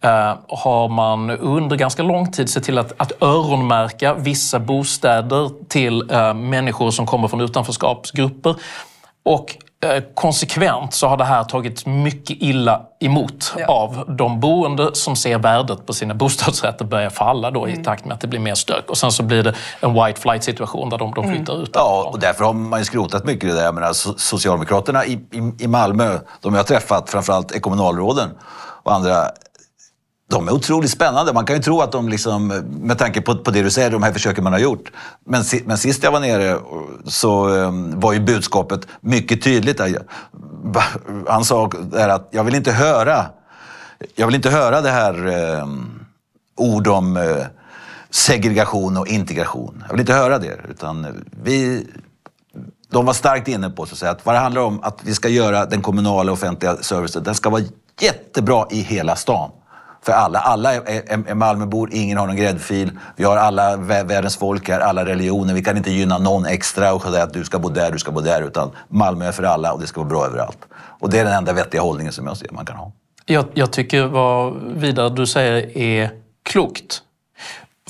eh, 0.01 0.35
har 0.49 0.89
man 0.89 1.31
under 1.31 1.77
ganska 1.77 2.03
lång 2.03 2.33
tid 2.33 2.51
sett 2.51 2.65
till 2.65 2.79
att, 2.79 2.93
att 2.97 3.23
öronmärka 3.23 4.15
vissa 4.15 4.59
bostäder 4.59 5.69
till 5.69 6.11
eh, 6.11 6.35
människor 6.35 6.91
som 6.91 7.07
kommer 7.07 7.29
från 7.29 7.41
utanförskapsgrupper. 7.41 8.55
Och 9.23 9.57
konsekvent 10.15 10.95
så 10.95 11.09
har 11.09 11.17
det 11.17 11.25
här 11.25 11.45
tagits 11.45 11.87
mycket 11.87 12.37
illa 12.41 12.81
emot 13.01 13.55
ja. 13.59 13.67
av 13.67 14.15
de 14.19 14.41
boende 14.41 14.95
som 14.95 15.17
ser 15.17 15.39
värdet 15.39 15.87
på 15.87 15.93
sina 15.93 16.15
bostadsrätter 16.15 16.85
börja 16.85 17.11
falla 17.11 17.51
då 17.51 17.67
mm. 17.67 17.81
i 17.81 17.85
takt 17.85 18.05
med 18.05 18.15
att 18.15 18.21
det 18.21 18.29
blir 18.29 18.41
mer 18.41 18.55
stök. 18.55 18.91
Och 18.91 18.99
sen 18.99 19.13
så 19.13 19.23
blir 19.23 19.43
det 19.43 19.55
en 19.81 19.95
white 19.95 20.21
flight 20.21 20.45
situation 20.45 20.91
där 20.91 20.99
de, 20.99 21.15
de 21.15 21.29
flyttar 21.29 21.53
mm. 21.53 21.65
ut. 21.65 21.71
Ja, 21.75 22.11
och 22.13 22.21
därför 22.21 22.45
har 22.45 22.53
man 22.53 22.79
ju 22.79 22.85
skrotat 22.85 23.25
mycket 23.25 23.45
i 23.45 23.47
det 23.47 23.55
där. 23.55 23.65
Jag 23.65 23.75
menar, 23.75 23.93
Socialdemokraterna 24.19 25.05
i, 25.05 25.13
i, 25.13 25.65
i 25.65 25.67
Malmö, 25.69 26.19
de 26.41 26.55
jag 26.55 26.61
har 26.61 26.65
träffat, 26.65 27.11
framförallt 27.11 27.63
kommunalråden 27.63 28.31
och 28.83 28.95
andra 28.95 29.31
de 30.31 30.49
är 30.49 30.53
otroligt 30.53 30.91
spännande. 30.91 31.33
Man 31.33 31.45
kan 31.45 31.57
ju 31.57 31.63
tro 31.63 31.81
att 31.81 31.93
de, 31.93 32.09
liksom, 32.09 32.47
med 32.67 32.99
tanke 32.99 33.21
på, 33.21 33.37
på 33.37 33.51
det 33.51 33.63
du 33.63 33.71
säger, 33.71 33.91
de 33.91 34.03
här 34.03 34.13
försöken 34.13 34.45
man 34.45 34.53
har 34.53 34.61
gjort. 34.61 34.93
Men, 35.27 35.45
men 35.65 35.79
sist 35.79 36.03
jag 36.03 36.13
var 36.13 36.21
nere 36.21 36.59
så 37.05 37.49
um, 37.49 38.01
var 38.01 38.13
ju 38.13 38.21
budskapet 38.21 38.87
mycket 39.01 39.43
tydligt. 39.43 39.81
Han 41.29 41.45
sa 41.45 41.71
där 41.83 42.09
att 42.09 42.29
jag 42.31 42.45
vill 42.45 42.55
inte 42.55 42.73
höra, 42.73 43.27
jag 44.15 44.27
vill 44.27 44.35
inte 44.35 44.51
höra 44.51 44.81
det 44.81 44.91
här 44.91 45.27
um, 45.63 46.05
ord 46.57 46.89
om 46.89 47.17
uh, 47.17 47.37
segregation 48.11 48.97
och 48.97 49.07
integration. 49.07 49.85
Jag 49.87 49.93
vill 49.93 50.01
inte 50.01 50.15
höra 50.15 50.39
det. 50.39 50.61
Utan 50.71 51.05
eh, 51.05 51.11
vi, 51.43 51.87
de 52.91 53.07
var 53.07 53.13
starkt 53.13 53.49
inne 53.49 53.71
på 53.71 53.87
så 53.87 53.93
att, 53.93 53.99
säga, 53.99 54.11
att 54.11 54.27
vad 54.27 54.35
det 54.35 54.39
handlar 54.39 54.63
om 54.63 54.81
att 54.83 54.99
vi 55.03 55.15
ska 55.15 55.29
göra 55.29 55.67
den 55.67 55.83
kommunala 55.83 56.33
offentliga 56.33 56.77
servicen, 56.77 57.23
den 57.23 57.35
ska 57.35 57.51
vara 57.51 57.63
jättebra 58.01 58.67
i 58.71 58.81
hela 58.81 59.17
stan 59.17 59.51
för 60.05 60.13
alla. 60.13 60.39
Alla 60.39 60.75
är, 60.75 60.83
är, 60.87 61.31
är 61.31 61.35
Malmöbor, 61.35 61.89
ingen 61.93 62.19
har 62.19 62.27
någon 62.27 62.37
gräddfil. 62.37 62.91
Vi 63.17 63.25
har 63.25 63.37
alla 63.37 63.77
världens 63.77 64.37
folk 64.37 64.69
här, 64.69 64.81
alla 64.81 65.05
religioner. 65.05 65.55
Vi 65.55 65.63
kan 65.65 65.77
inte 65.77 65.91
gynna 65.91 66.19
någon 66.19 66.47
extra 66.47 66.95
och 66.95 67.03
säga 67.03 67.23
att 67.23 67.33
du 67.33 67.45
ska 67.45 67.59
bo 67.59 67.69
där, 67.69 67.91
du 67.91 67.99
ska 67.99 68.13
bo 68.13 68.21
där. 68.21 68.43
Utan 68.43 68.71
Malmö 68.89 69.27
är 69.27 69.33
för 69.33 69.43
alla 69.43 69.73
och 69.73 69.81
det 69.81 69.87
ska 69.87 70.01
vara 70.01 70.09
bra 70.09 70.27
överallt. 70.27 70.59
Och 71.01 71.11
det 71.11 71.19
är 71.19 71.25
den 71.25 71.35
enda 71.35 71.53
vettiga 71.53 71.81
hållningen 71.81 72.13
som 72.13 72.27
jag 72.27 72.37
ser 72.37 72.49
man 72.51 72.67
kan 72.67 72.77
ha. 72.77 72.93
Jag, 73.27 73.45
jag 73.55 73.73
tycker 73.73 74.07
vad 74.07 74.55
Vidar 74.63 75.11
du 75.11 75.27
säger 75.27 75.79
är 75.79 76.11
klokt. 76.43 77.03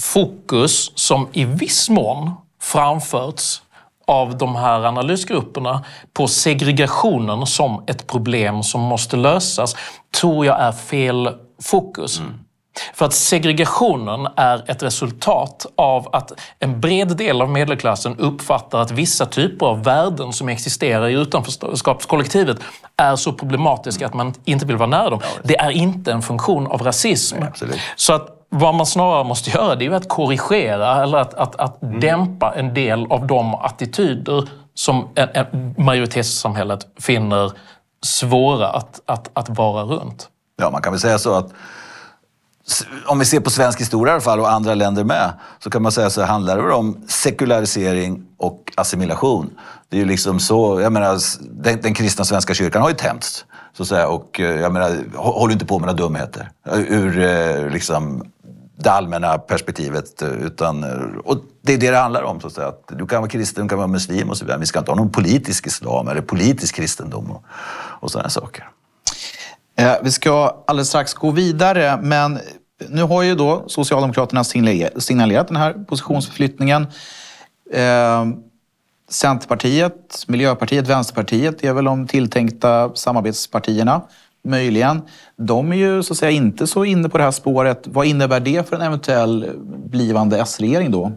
Fokus 0.00 0.92
som 0.94 1.28
i 1.32 1.44
viss 1.44 1.90
mån 1.90 2.30
framförts 2.62 3.62
av 4.06 4.38
de 4.38 4.56
här 4.56 4.84
analysgrupperna 4.84 5.84
på 6.12 6.28
segregationen 6.28 7.46
som 7.46 7.84
ett 7.86 8.06
problem 8.06 8.62
som 8.62 8.80
måste 8.80 9.16
lösas 9.16 9.76
tror 10.20 10.46
jag 10.46 10.60
är 10.60 10.72
fel 10.72 11.30
fokus. 11.62 12.18
Mm. 12.18 12.32
För 12.94 13.04
att 13.06 13.12
segregationen 13.12 14.28
är 14.36 14.70
ett 14.70 14.82
resultat 14.82 15.66
av 15.76 16.08
att 16.12 16.32
en 16.58 16.80
bred 16.80 17.16
del 17.16 17.42
av 17.42 17.50
medelklassen 17.50 18.18
uppfattar 18.18 18.78
att 18.78 18.90
vissa 18.90 19.26
typer 19.26 19.66
av 19.66 19.84
värden 19.84 20.32
som 20.32 20.48
existerar 20.48 21.08
i 21.08 21.12
utanförskapskollektivet 21.12 22.58
är 22.96 23.16
så 23.16 23.32
problematiska 23.32 24.06
att 24.06 24.14
man 24.14 24.34
inte 24.44 24.66
vill 24.66 24.76
vara 24.76 24.88
nära 24.88 25.10
dem. 25.10 25.20
Det 25.42 25.56
är 25.56 25.70
inte 25.70 26.12
en 26.12 26.22
funktion 26.22 26.66
av 26.66 26.82
rasism. 26.82 27.36
Nej, 27.40 27.80
så 27.96 28.12
att 28.12 28.28
vad 28.48 28.74
man 28.74 28.86
snarare 28.86 29.24
måste 29.24 29.50
göra 29.50 29.74
det 29.74 29.86
är 29.86 29.90
att 29.90 30.08
korrigera 30.08 31.02
eller 31.02 31.18
att, 31.18 31.34
att, 31.34 31.56
att 31.56 31.82
Mm. 31.82 32.00
dämpa 32.00 32.54
en 32.54 32.74
del 32.74 33.06
av 33.10 33.26
de 33.26 33.54
attityder 33.54 34.48
som 34.74 35.08
en, 35.14 35.28
en 35.34 35.74
majoritetssamhället 35.78 36.86
finner 37.00 37.52
svåra 38.02 38.68
att, 38.68 39.00
att, 39.06 39.30
att 39.32 39.48
vara 39.48 39.82
runt. 39.82 40.28
Ja, 40.56 40.70
man 40.70 40.82
kan 40.82 40.92
väl 40.92 41.00
säga 41.00 41.18
så 41.18 41.34
att 41.34 41.52
om 43.06 43.18
vi 43.18 43.24
ser 43.24 43.40
på 43.40 43.50
svensk 43.50 43.80
historia 43.80 44.12
i 44.12 44.14
alla 44.14 44.20
fall 44.20 44.40
och 44.40 44.50
andra 44.50 44.74
länder 44.74 45.04
med, 45.04 45.32
så 45.58 45.70
kan 45.70 45.82
man 45.82 45.92
säga 45.92 46.10
så 46.10 46.22
handlar 46.22 46.56
det 46.56 46.74
om 46.74 46.98
sekularisering 47.08 48.26
och 48.36 48.72
assimilation. 48.74 49.50
Det 49.88 49.96
är 49.96 50.00
ju 50.00 50.06
liksom 50.06 50.40
så, 50.40 50.80
jag 50.80 50.92
menar, 50.92 51.18
den, 51.40 51.80
den 51.80 51.94
kristna 51.94 52.24
svenska 52.24 52.54
kyrkan 52.54 52.82
har 52.82 52.88
ju 52.88 52.94
tämjts. 52.94 53.44
Så 53.72 53.82
att 53.82 53.88
säga, 53.88 54.08
och 54.08 54.40
eh, 54.40 54.60
jag 54.60 54.72
menar, 54.72 55.16
håll 55.16 55.52
inte 55.52 55.66
på 55.66 55.78
med 55.78 55.86
några 55.86 55.98
dumheter. 55.98 56.50
Eh, 56.66 56.78
ur 56.78 57.18
eh, 57.18 57.70
liksom, 57.70 58.24
det 58.76 58.90
allmänna 58.90 59.38
perspektivet. 59.38 60.22
Utan, 60.22 60.84
och 61.24 61.36
det 61.62 61.72
är 61.72 61.78
det 61.78 61.90
det 61.90 61.96
handlar 61.96 62.22
om. 62.22 62.40
Så 62.40 62.46
att 62.46 62.52
säga. 62.52 62.72
Du 62.88 63.06
kan 63.06 63.20
vara 63.20 63.30
kristen, 63.30 63.64
du 63.64 63.68
kan 63.68 63.78
vara 63.78 63.88
muslim 63.88 64.30
och 64.30 64.36
så 64.36 64.44
vidare. 64.44 64.60
Vi 64.60 64.66
ska 64.66 64.78
inte 64.78 64.90
ha 64.90 64.96
någon 64.96 65.12
politisk 65.12 65.66
islam 65.66 66.08
eller 66.08 66.20
politisk 66.20 66.74
kristendom 66.74 67.30
och, 67.30 67.44
och 68.00 68.10
sådana 68.10 68.28
saker. 68.28 68.68
Eh, 69.76 69.92
vi 70.02 70.10
ska 70.10 70.64
alldeles 70.66 70.88
strax 70.88 71.14
gå 71.14 71.30
vidare, 71.30 71.98
men 72.02 72.38
nu 72.88 73.02
har 73.02 73.22
ju 73.22 73.34
då 73.34 73.64
Socialdemokraterna 73.66 74.44
signalerat 74.44 75.48
den 75.48 75.56
här 75.56 75.72
positionsförflyttningen. 75.72 76.86
Eh, 77.72 78.24
Centerpartiet, 79.10 80.24
Miljöpartiet, 80.28 80.88
Vänsterpartiet 80.88 81.64
är 81.64 81.72
väl 81.72 81.84
de 81.84 82.06
tilltänkta 82.06 82.94
samarbetspartierna, 82.94 84.02
möjligen. 84.44 85.02
De 85.36 85.72
är 85.72 85.76
ju 85.76 86.02
så 86.02 86.12
att 86.12 86.18
säga 86.18 86.30
inte 86.30 86.66
så 86.66 86.84
inne 86.84 87.08
på 87.08 87.18
det 87.18 87.24
här 87.24 87.30
spåret. 87.30 87.82
Vad 87.84 88.06
innebär 88.06 88.40
det 88.40 88.68
för 88.68 88.76
en 88.76 88.82
eventuell 88.82 89.50
blivande 89.86 90.38
S-regering 90.38 90.90
då? 90.90 91.12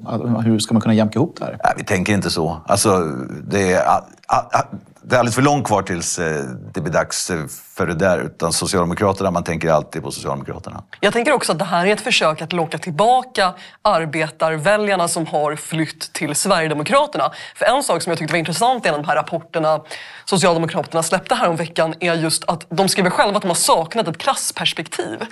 Hur 0.45 0.59
ska 0.59 0.73
man 0.73 0.81
kunna 0.81 0.93
jämka 0.93 1.19
ihop 1.19 1.35
det 1.39 1.45
här? 1.45 1.59
Nej, 1.63 1.73
vi 1.77 1.83
tänker 1.83 2.13
inte 2.13 2.29
så. 2.29 2.61
Alltså, 2.65 2.99
det, 3.47 3.73
är, 3.73 3.79
a, 3.79 4.03
a, 4.27 4.35
a, 4.51 4.63
det 5.01 5.15
är 5.15 5.19
alldeles 5.19 5.35
för 5.35 5.41
långt 5.41 5.67
kvar 5.67 5.81
tills 5.81 6.19
eh, 6.19 6.45
det 6.73 6.81
blir 6.81 6.93
dags 6.93 7.31
för 7.77 7.87
det 7.87 7.93
där. 7.93 8.19
Utan 8.19 8.53
Socialdemokraterna, 8.53 9.31
man 9.31 9.43
tänker 9.43 9.69
alltid 9.69 10.03
på 10.03 10.11
Socialdemokraterna. 10.11 10.83
Jag 10.99 11.13
tänker 11.13 11.31
också 11.31 11.51
att 11.51 11.59
det 11.59 11.65
här 11.65 11.85
är 11.85 11.93
ett 11.93 12.01
försök 12.01 12.41
att 12.41 12.53
locka 12.53 12.77
tillbaka 12.77 13.53
arbetarväljarna 13.81 15.07
som 15.07 15.27
har 15.27 15.55
flytt 15.55 16.13
till 16.13 16.35
Sverigedemokraterna. 16.35 17.31
För 17.55 17.65
en 17.65 17.83
sak 17.83 18.01
som 18.01 18.11
jag 18.11 18.19
tyckte 18.19 18.33
var 18.33 18.39
intressant 18.39 18.85
i 18.85 18.87
en 18.89 18.95
av 18.95 19.01
de 19.01 19.07
här 19.07 19.15
rapporterna 19.15 19.81
Socialdemokraterna 20.25 21.03
släppte 21.03 21.35
här 21.35 21.49
om 21.49 21.55
veckan 21.55 21.93
är 21.99 22.13
just 22.13 22.43
att 22.43 22.65
de 22.69 22.89
skriver 22.89 23.09
själva 23.09 23.37
att 23.37 23.41
de 23.41 23.47
har 23.47 23.55
saknat 23.55 24.07
ett 24.07 24.17
klassperspektiv. 24.17 25.25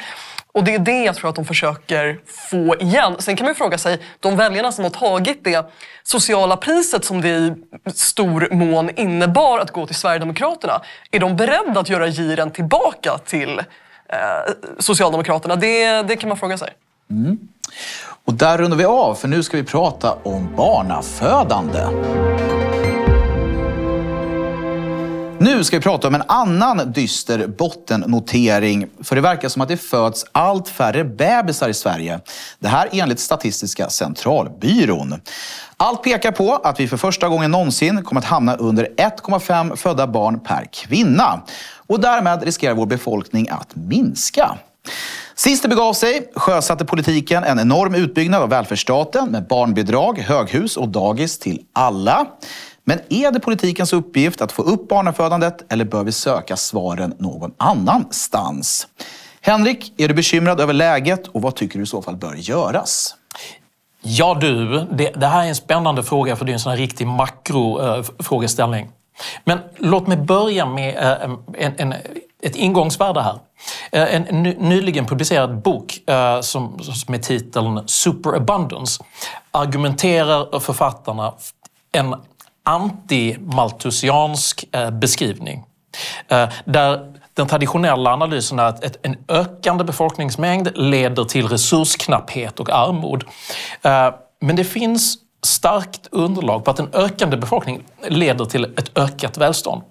Och 0.52 0.64
det 0.64 0.76
är 0.76 0.80
det 0.80 1.04
jag 1.04 1.16
tror 1.16 1.30
att 1.30 1.36
de 1.36 1.46
försöker 1.46 2.20
få 2.50 2.76
igen. 2.76 3.16
Sen 3.20 3.36
kan 3.36 3.46
man 3.46 3.52
ju 3.52 3.56
fråga 3.56 3.78
sig, 3.78 4.00
de 4.20 4.38
väljarna 4.38 4.72
som 4.72 4.84
har 4.84 4.92
tagit 4.92 5.44
det 5.44 5.72
sociala 6.04 6.58
priset 6.58 7.06
som 7.06 7.22
det 7.22 7.30
i 7.30 7.54
stor 7.94 8.48
mån 8.52 8.90
innebar 8.90 9.60
att 9.60 9.72
gå 9.72 9.88
till 9.88 9.96
Sverigedemokraterna, 9.96 10.82
är 11.12 11.20
de 11.20 11.36
beredda 11.36 11.80
att 11.80 11.90
göra 11.90 12.08
giren 12.36 12.52
tillbaka 12.52 13.18
till 13.26 13.60
eh, 13.60 14.54
Socialdemokraterna? 14.80 15.56
Det, 15.56 16.02
det 16.02 16.16
kan 16.16 16.30
man 16.30 16.38
fråga 16.38 16.58
sig. 16.58 16.70
Mm. 17.12 17.38
Och 18.26 18.34
där 18.34 18.58
rundar 18.58 18.78
vi 18.78 18.86
av, 18.86 19.16
för 19.16 19.28
nu 19.28 19.44
ska 19.44 19.58
vi 19.58 19.64
prata 19.64 20.14
om 20.24 20.56
barnafödande. 20.56 21.80
Nu 25.40 25.64
ska 25.64 25.78
vi 25.78 25.84
prata 25.84 26.08
om 26.08 26.16
en 26.16 26.24
annan 26.28 26.92
dyster 26.92 27.48
bottennotering. 27.48 28.88
För 29.04 29.16
det 29.16 29.22
verkar 29.22 29.50
som 29.50 29.62
att 29.62 29.68
det 29.68 29.78
föds 29.78 30.26
allt 30.32 30.70
färre 30.70 31.04
bebisar 31.04 31.70
i 31.70 31.74
Sverige. 31.74 32.20
Det 32.60 32.68
här 32.68 32.90
enligt 32.92 33.20
Statistiska 33.20 33.90
centralbyrån. 33.90 35.22
Allt 35.78 36.04
pekar 36.04 36.32
på 36.32 36.56
att 36.56 36.80
vi 36.80 36.88
för 36.88 36.98
första 36.98 37.30
gången 37.30 37.52
någonsin 37.52 38.04
kommer 38.04 38.22
att 38.22 38.28
hamna 38.28 38.56
under 38.56 38.86
1,5 38.86 39.76
födda 39.76 40.08
barn 40.08 40.40
per 40.40 40.68
kvinna. 40.74 41.42
Och 41.88 42.00
därmed 42.00 42.44
riskerar 42.44 42.74
vår 42.74 42.86
befolkning 42.86 43.50
att 43.50 43.76
minska. 43.76 44.58
Sist 45.36 45.64
det 45.64 45.70
begav 45.70 45.94
sig 45.94 46.32
sjösatte 46.36 46.86
politiken 46.86 47.44
en 47.44 47.60
enorm 47.60 47.96
utbyggnad 47.96 48.42
av 48.42 48.50
välfärdsstaten 48.50 49.32
med 49.32 49.48
barnbidrag, 49.48 50.20
höghus 50.20 50.78
och 50.78 50.90
dagis 50.90 51.40
till 51.40 51.62
alla. 51.74 52.26
Men 52.84 53.00
är 53.10 53.32
det 53.32 53.40
politikens 53.40 53.94
uppgift 53.94 54.42
att 54.42 54.52
få 54.52 54.62
upp 54.62 54.88
barnafödandet 54.88 55.74
eller 55.74 55.86
bör 55.86 56.04
vi 56.04 56.12
söka 56.12 56.58
svaren 56.58 57.14
någon 57.20 57.54
annanstans? 57.58 58.88
Henrik, 59.42 59.94
är 59.98 60.08
du 60.08 60.14
bekymrad 60.14 60.62
över 60.62 60.74
läget 60.74 61.28
och 61.28 61.42
vad 61.42 61.56
tycker 61.56 61.78
du 61.80 61.84
i 61.84 61.88
så 61.88 62.02
fall 62.02 62.16
bör 62.16 62.36
göras? 62.36 63.16
Ja 64.02 64.38
du, 64.42 64.80
det, 64.92 65.12
det 65.16 65.28
här 65.28 65.44
är 65.44 65.48
en 65.48 65.56
spännande 65.56 66.04
fråga 66.04 66.36
för 66.36 66.46
det 66.46 66.52
är 66.52 66.54
en 66.54 66.60
sån 66.60 66.70
här 66.70 66.78
riktig 66.78 67.08
makrofrågeställning. 67.08 68.86
Eh, 68.86 68.92
men 69.44 69.60
låt 69.78 70.08
mig 70.08 70.18
börja 70.18 70.66
med 70.66 70.98
eh, 70.98 71.30
en, 71.58 71.74
en, 71.78 71.94
ett 72.42 72.56
ingångsvärde 72.56 73.22
här. 73.22 73.40
Eh, 73.92 74.16
en 74.16 74.44
nyligen 74.44 75.06
publicerad 75.06 75.62
bok 75.62 76.10
eh, 76.10 76.42
som, 76.42 76.80
som 76.80 76.94
med 77.08 77.24
titeln 77.24 77.88
Superabundance 77.88 79.04
argumenterar 79.52 80.60
författarna 80.60 81.34
en 81.92 82.16
anti-malthusiansk 82.64 84.66
beskrivning. 84.92 85.64
Där 86.66 87.14
den 87.34 87.48
traditionella 87.48 88.14
analysen 88.14 88.60
är 88.60 88.64
att 88.64 88.98
en 89.02 89.18
ökande 89.28 89.84
befolkningsmängd 89.84 90.72
leder 90.76 91.24
till 91.24 91.48
resursknapphet 91.48 92.60
och 92.60 92.70
armod. 92.70 93.24
Men 94.42 94.56
det 94.56 94.64
finns 94.64 95.18
starkt 95.46 96.08
underlag 96.12 96.66
på 96.66 96.72
att 96.72 96.80
en 96.80 96.90
ökande 96.94 97.38
befolkning 97.38 97.84
leder 98.08 98.46
till 98.46 98.66
ett 98.66 98.98
ökat 98.98 99.38
välstånd. 99.38 99.82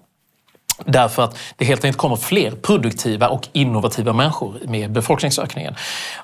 Därför 0.85 1.23
att 1.23 1.37
det 1.55 1.65
helt 1.65 1.85
enkelt 1.85 1.97
kommer 1.97 2.15
fler 2.15 2.51
produktiva 2.51 3.29
och 3.29 3.47
innovativa 3.51 4.13
människor 4.13 4.57
med 4.67 4.91
befolkningsökningen. 4.91 5.75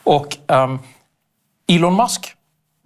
Och 0.04 0.38
um, 0.48 0.80
Elon 1.68 1.96
Musk, 1.96 2.34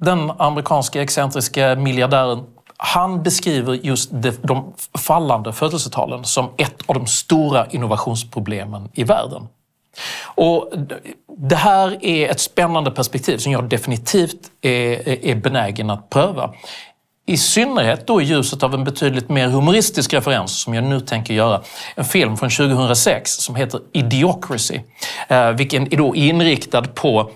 den 0.01 0.31
amerikanska 0.37 1.01
excentriska 1.01 1.75
miljardären, 1.75 2.43
han 2.77 3.23
beskriver 3.23 3.73
just 3.73 4.09
de, 4.11 4.31
de 4.31 4.73
fallande 4.97 5.53
födelsetalen 5.53 6.23
som 6.23 6.49
ett 6.57 6.81
av 6.85 6.95
de 6.95 7.07
stora 7.07 7.65
innovationsproblemen 7.65 8.89
i 8.93 9.03
världen. 9.03 9.47
Och 10.23 10.73
det 11.37 11.55
här 11.55 12.05
är 12.05 12.29
ett 12.29 12.39
spännande 12.39 12.91
perspektiv 12.91 13.37
som 13.37 13.51
jag 13.51 13.69
definitivt 13.69 14.51
är, 14.61 15.25
är 15.25 15.35
benägen 15.35 15.89
att 15.89 16.09
pröva. 16.09 16.53
I 17.27 17.37
synnerhet 17.37 18.07
då 18.07 18.21
i 18.21 18.25
ljuset 18.25 18.63
av 18.63 18.73
en 18.73 18.83
betydligt 18.83 19.29
mer 19.29 19.47
humoristisk 19.47 20.13
referens 20.13 20.61
som 20.61 20.73
jag 20.73 20.83
nu 20.83 20.99
tänker 20.99 21.33
göra. 21.33 21.61
En 21.95 22.05
film 22.05 22.37
från 22.37 22.49
2006 22.49 23.31
som 23.31 23.55
heter 23.55 23.79
Idiocracy. 23.93 24.79
Eh, 25.27 25.51
vilken 25.51 25.93
är 25.93 25.97
då 25.97 26.15
inriktad 26.15 26.81
på 26.81 27.31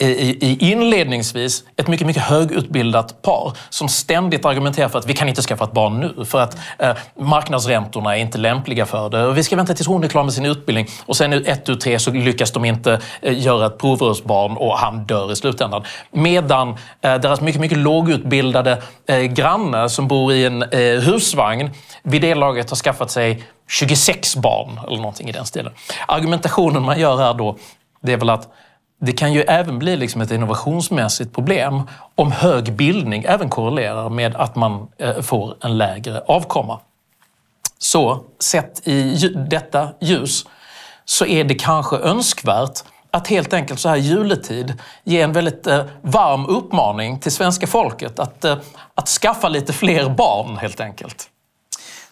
i, 0.00 0.70
inledningsvis 0.70 1.64
ett 1.76 1.88
mycket, 1.88 2.06
mycket 2.06 2.22
högutbildat 2.22 3.22
par 3.22 3.52
som 3.70 3.88
ständigt 3.88 4.44
argumenterar 4.44 4.88
för 4.88 4.98
att 4.98 5.06
vi 5.06 5.14
kan 5.14 5.28
inte 5.28 5.42
skaffa 5.42 5.64
ett 5.64 5.72
barn 5.72 6.00
nu 6.00 6.24
för 6.24 6.40
att 6.40 6.58
eh, 6.78 6.96
marknadsräntorna 7.18 8.16
är 8.16 8.20
inte 8.20 8.38
lämpliga 8.38 8.86
för 8.86 9.10
det. 9.10 9.26
Och 9.26 9.38
vi 9.38 9.42
ska 9.42 9.56
vänta 9.56 9.74
tills 9.74 9.86
hon 9.86 10.04
är 10.04 10.08
klar 10.08 10.24
med 10.24 10.32
sin 10.32 10.46
utbildning 10.46 10.86
och 11.06 11.16
sen 11.16 11.32
ett 11.32 11.68
ut 11.68 11.80
tre 11.80 11.98
så 11.98 12.10
lyckas 12.10 12.52
de 12.52 12.64
inte 12.64 13.00
eh, 13.22 13.38
göra 13.38 13.66
ett 13.66 13.78
provrörsbarn 13.78 14.56
och 14.56 14.78
han 14.78 15.04
dör 15.04 15.32
i 15.32 15.36
slutändan. 15.36 15.84
Medan 16.10 16.68
eh, 17.00 17.14
deras 17.14 17.40
mycket, 17.40 17.60
mycket 17.60 17.78
lågutbildade 17.78 18.82
eh, 19.06 19.18
granne 19.18 19.88
som 19.88 20.08
bor 20.08 20.32
i 20.32 20.44
en 20.44 20.62
eh, 20.62 21.00
husvagn 21.00 21.70
vid 22.02 22.22
det 22.22 22.34
laget 22.34 22.70
har 22.70 22.76
skaffat 22.76 23.10
sig 23.10 23.44
26 23.68 24.36
barn 24.36 24.80
eller 24.86 24.96
någonting 24.96 25.28
i 25.28 25.32
den 25.32 25.46
stilen. 25.46 25.72
Argumentationen 26.08 26.82
man 26.82 27.00
gör 27.00 27.16
här 27.16 27.34
då, 27.34 27.56
det 28.02 28.12
är 28.12 28.16
väl 28.16 28.30
att 28.30 28.48
det 29.00 29.12
kan 29.12 29.32
ju 29.32 29.42
även 29.42 29.78
bli 29.78 29.96
liksom 29.96 30.20
ett 30.20 30.30
innovationsmässigt 30.30 31.34
problem 31.34 31.82
om 32.14 32.32
hög 32.32 32.72
bildning 32.72 33.24
även 33.26 33.48
korrelerar 33.48 34.08
med 34.08 34.36
att 34.36 34.56
man 34.56 34.88
eh, 34.98 35.20
får 35.20 35.56
en 35.60 35.78
lägre 35.78 36.20
avkomma. 36.20 36.80
Så 37.78 38.24
sett 38.38 38.88
i 38.88 39.28
detta 39.50 39.88
ljus 40.00 40.46
så 41.04 41.26
är 41.26 41.44
det 41.44 41.54
kanske 41.54 41.96
önskvärt 41.96 42.84
att 43.10 43.26
helt 43.28 43.52
enkelt 43.52 43.80
så 43.80 43.88
här 43.88 43.96
juletid 43.96 44.78
ge 45.04 45.20
en 45.20 45.32
väldigt 45.32 45.66
eh, 45.66 45.84
varm 46.02 46.46
uppmaning 46.46 47.18
till 47.18 47.32
svenska 47.32 47.66
folket 47.66 48.18
att, 48.18 48.44
eh, 48.44 48.56
att 48.94 49.08
skaffa 49.08 49.48
lite 49.48 49.72
fler 49.72 50.08
barn 50.08 50.56
helt 50.56 50.80
enkelt. 50.80 51.28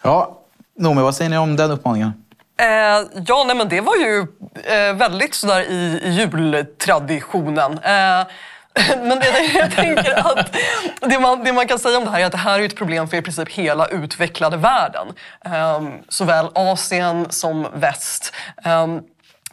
Ja, 0.01 0.39
Noomi, 0.79 1.01
vad 1.01 1.15
säger 1.15 1.29
ni 1.29 1.37
om 1.37 1.55
den 1.55 1.71
uppmaningen? 1.71 2.13
Eh, 2.59 3.01
ja, 3.27 3.43
nej, 3.47 3.55
men 3.55 3.69
det 3.69 3.81
var 3.81 3.95
ju 3.95 4.27
eh, 4.63 4.93
väldigt 4.95 5.33
sådär 5.35 5.61
i, 5.61 6.01
i 6.03 6.09
jultraditionen. 6.09 7.71
Eh, 7.71 8.27
men 8.97 9.19
det, 9.19 9.51
jag 9.53 9.71
tänker 9.71 10.19
att 10.19 10.55
det 11.01 11.19
man, 11.19 11.43
det 11.43 11.53
man 11.53 11.67
kan 11.67 11.79
säga 11.79 11.97
om 11.97 12.05
det 12.05 12.11
här 12.11 12.19
är 12.19 12.25
att 12.25 12.31
det 12.31 12.37
här 12.37 12.59
är 12.59 12.65
ett 12.65 12.75
problem 12.75 13.07
för 13.07 13.17
i 13.17 13.21
princip 13.21 13.49
hela 13.49 13.87
utvecklade 13.87 14.57
världen. 14.57 15.07
Eh, 15.45 15.81
såväl 16.09 16.47
Asien 16.55 17.25
som 17.29 17.67
väst. 17.73 18.33
Ehm, 18.63 19.01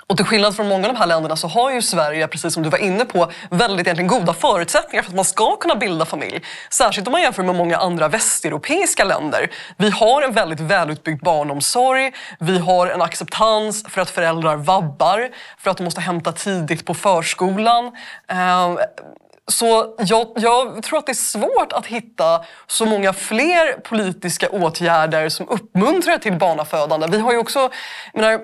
och 0.09 0.17
till 0.17 0.27
skillnad 0.27 0.57
från 0.57 0.69
många 0.69 0.89
av 0.89 0.95
de 0.95 0.99
här 0.99 1.07
länderna 1.07 1.37
så 1.37 1.49
har 1.49 1.71
ju 1.71 1.83
Sverige, 1.83 2.29
precis 2.29 2.55
som 2.55 2.63
du 2.63 2.69
var 2.69 2.79
inne 2.79 3.05
på, 3.05 3.31
väldigt 3.51 3.87
egentligen 3.87 4.09
goda 4.09 4.35
förutsättningar 4.35 5.03
för 5.03 5.11
att 5.11 5.17
man 5.17 5.25
ska 5.25 5.57
kunna 5.57 5.75
bilda 5.75 6.05
familj. 6.05 6.43
Särskilt 6.71 7.09
om 7.09 7.13
man 7.13 7.23
jämför 7.23 7.43
med 7.43 7.55
många 7.55 7.77
andra 7.77 8.09
västeuropeiska 8.09 9.05
länder. 9.05 9.51
Vi 9.77 9.91
har 9.91 10.23
en 10.23 10.33
väldigt 10.33 10.61
välutbyggd 10.61 11.23
barnomsorg. 11.23 12.13
Vi 12.39 12.59
har 12.59 12.87
en 12.87 13.03
acceptans 13.03 13.85
för 13.89 14.01
att 14.01 14.11
föräldrar 14.11 14.57
vabbar, 14.57 15.31
för 15.59 15.71
att 15.71 15.77
de 15.77 15.85
måste 15.85 16.01
hämta 16.01 16.33
tidigt 16.33 16.87
på 16.87 16.95
förskolan. 16.95 17.93
Ehm, 18.29 18.79
så 19.49 19.95
jag, 19.99 20.29
jag, 20.37 20.83
tror 20.83 20.99
att 20.99 21.07
det 21.07 21.13
är 21.13 21.15
svårt 21.15 21.73
att 21.73 21.87
hitta 21.87 22.45
så 22.67 22.87
många 22.87 23.13
fler 23.13 23.81
politiska 23.81 24.49
åtgärder 24.49 25.29
som 25.29 25.49
uppmuntrar 25.49 26.19
till 26.19 26.33
barnafödande. 26.33 27.07
Vi 27.11 27.19
har 27.19 27.33
ju 27.33 27.39
också, 27.39 27.71
menar, 28.15 28.41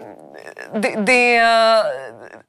det, 0.75 0.95
det, 1.07 1.43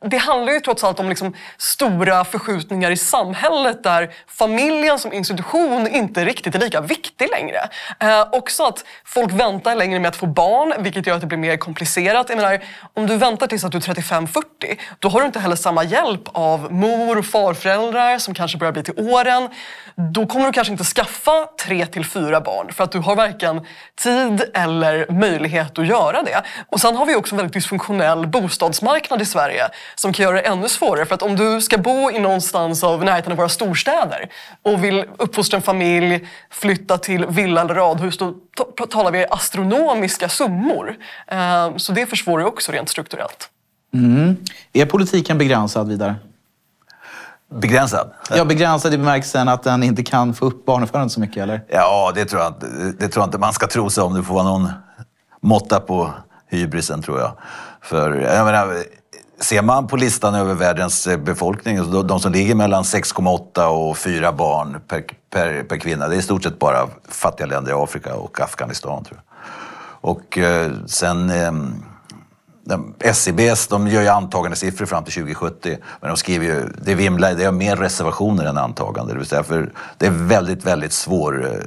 det 0.05 0.17
handlar 0.17 0.53
ju 0.53 0.59
trots 0.59 0.83
allt 0.83 0.99
om 0.99 1.09
liksom 1.09 1.33
stora 1.57 2.25
förskjutningar 2.25 2.91
i 2.91 2.97
samhället 2.97 3.83
där 3.83 4.13
familjen 4.27 4.99
som 4.99 5.13
institution 5.13 5.87
inte 5.87 6.25
riktigt 6.25 6.55
är 6.55 6.59
lika 6.59 6.81
viktig 6.81 7.29
längre. 7.31 7.59
Eh, 7.99 8.27
också 8.31 8.63
att 8.63 8.85
folk 9.05 9.31
väntar 9.31 9.75
längre 9.75 9.99
med 9.99 10.09
att 10.09 10.15
få 10.15 10.25
barn 10.25 10.73
vilket 10.79 11.07
gör 11.07 11.15
att 11.15 11.21
det 11.21 11.27
blir 11.27 11.37
mer 11.37 11.57
komplicerat. 11.57 12.29
Jag 12.29 12.35
menar, 12.35 12.63
om 12.93 13.07
du 13.07 13.17
väntar 13.17 13.47
tills 13.47 13.63
att 13.63 13.71
du 13.71 13.77
är 13.77 13.81
35-40 13.81 14.43
då 14.99 15.09
har 15.09 15.19
du 15.19 15.25
inte 15.25 15.39
heller 15.39 15.55
samma 15.55 15.83
hjälp 15.83 16.21
av 16.25 16.73
mor 16.73 17.17
och 17.17 17.25
farföräldrar 17.25 18.17
som 18.17 18.33
kanske 18.33 18.57
börjar 18.57 18.71
bli 18.71 18.83
till 18.83 18.99
åren. 18.99 19.49
Då 19.95 20.25
kommer 20.25 20.45
du 20.45 20.51
kanske 20.51 20.71
inte 20.71 20.83
skaffa 20.83 21.47
tre 21.65 21.85
till 21.85 22.05
fyra 22.05 22.41
barn 22.41 22.73
för 22.73 22.83
att 22.83 22.91
du 22.91 22.99
har 22.99 23.15
varken 23.15 23.65
tid 23.95 24.43
eller 24.53 25.11
möjlighet 25.11 25.79
att 25.79 25.87
göra 25.87 26.23
det. 26.23 26.41
Och 26.69 26.81
sen 26.81 26.95
har 26.95 27.05
vi 27.05 27.15
också 27.15 27.35
en 27.35 27.37
väldigt 27.37 27.53
dysfunktionell 27.73 28.27
bostadsmarknad 28.27 29.21
i 29.21 29.25
Sverige 29.25 29.69
som 29.95 30.13
kan 30.13 30.23
göra 30.23 30.35
det 30.35 30.41
ännu 30.41 30.69
svårare. 30.69 31.05
För 31.05 31.15
att 31.15 31.21
om 31.21 31.35
du 31.35 31.61
ska 31.61 31.77
bo 31.77 32.11
i 32.11 32.19
någonstans 32.19 32.83
av 32.83 33.03
närheten 33.03 33.31
av 33.31 33.37
våra 33.37 33.49
storstäder 33.49 34.29
och 34.63 34.83
vill 34.83 35.05
uppfostra 35.17 35.57
en 35.57 35.63
familj, 35.63 36.27
flytta 36.49 36.97
till 36.97 37.25
villa 37.25 37.61
eller 37.61 37.75
radhus, 37.75 38.17
då 38.17 38.33
talar 38.89 39.11
vi 39.11 39.25
astronomiska 39.29 40.29
summor. 40.29 40.95
Eh, 41.27 41.77
så 41.77 41.91
det 41.91 42.05
försvårar 42.05 42.45
också 42.45 42.71
rent 42.71 42.89
strukturellt. 42.89 43.49
Mm. 43.93 44.37
Är 44.73 44.85
politiken 44.85 45.37
begränsad 45.37 45.87
vidare? 45.87 46.15
Begränsad? 47.61 48.11
Ja, 48.35 48.45
begränsad 48.45 48.93
i 48.93 48.97
bemärkelsen 48.97 49.47
att 49.47 49.63
den 49.63 49.83
inte 49.83 50.03
kan 50.03 50.33
få 50.33 50.45
upp 50.45 50.65
barnafödandet 50.65 51.11
så 51.11 51.19
mycket, 51.19 51.43
eller? 51.43 51.61
Ja, 51.69 52.11
det 52.15 52.25
tror, 52.25 52.41
jag, 52.41 52.53
det 52.99 53.07
tror 53.07 53.21
jag 53.21 53.27
inte 53.27 53.37
man 53.37 53.53
ska 53.53 53.67
tro 53.67 53.89
sig 53.89 54.03
om. 54.03 54.13
Det 54.13 54.23
får 54.23 54.33
vara 54.33 54.43
någon 54.43 54.69
måtta 55.41 55.79
på 55.79 56.13
hybrisen, 56.57 57.01
tror 57.01 57.19
jag. 57.19 57.31
För, 57.81 58.15
jag 58.15 58.45
menar, 58.45 58.83
ser 59.39 59.61
man 59.61 59.87
på 59.87 59.95
listan 59.95 60.35
över 60.35 60.53
världens 60.53 61.07
eh, 61.07 61.17
befolkning, 61.17 62.05
de 62.07 62.19
som 62.19 62.31
ligger 62.31 62.55
mellan 62.55 62.83
6,8 62.83 63.65
och 63.65 63.97
4 63.97 64.31
barn 64.31 64.81
per, 64.87 65.03
per, 65.29 65.63
per, 65.63 65.77
kvinna, 65.77 66.07
det 66.07 66.15
är 66.15 66.19
i 66.19 66.21
stort 66.21 66.43
sett 66.43 66.59
bara 66.59 66.87
fattiga 67.09 67.47
länder 67.47 67.71
i 67.71 67.75
Afrika 67.75 68.15
och 68.15 68.41
Afghanistan. 68.41 69.03
Tror 69.03 69.17
jag. 69.17 69.33
Och 70.11 70.37
eh, 70.37 70.71
sen 70.85 71.29
ehm, 71.29 71.83
SCBs 72.99 73.67
de 73.67 73.87
gör 73.87 74.01
ju 74.01 74.07
antagandesiffror 74.07 74.85
fram 74.85 75.03
till 75.03 75.13
2070, 75.13 75.77
men 76.01 76.09
de 76.09 76.17
skriver 76.17 76.45
ju, 76.45 76.69
det 76.81 76.95
vimlar, 76.95 77.33
det 77.33 77.43
är 77.43 77.51
mer 77.51 77.75
reservationer 77.75 78.45
än 78.45 78.57
antagande. 78.57 79.13
Det 79.13 79.19
vill 79.19 79.27
säga 79.27 79.43
för 79.43 79.71
det 79.97 80.05
är 80.05 80.11
väldigt, 80.11 80.65
väldigt 80.65 80.93
svår 80.93 81.45
eh, 81.45 81.59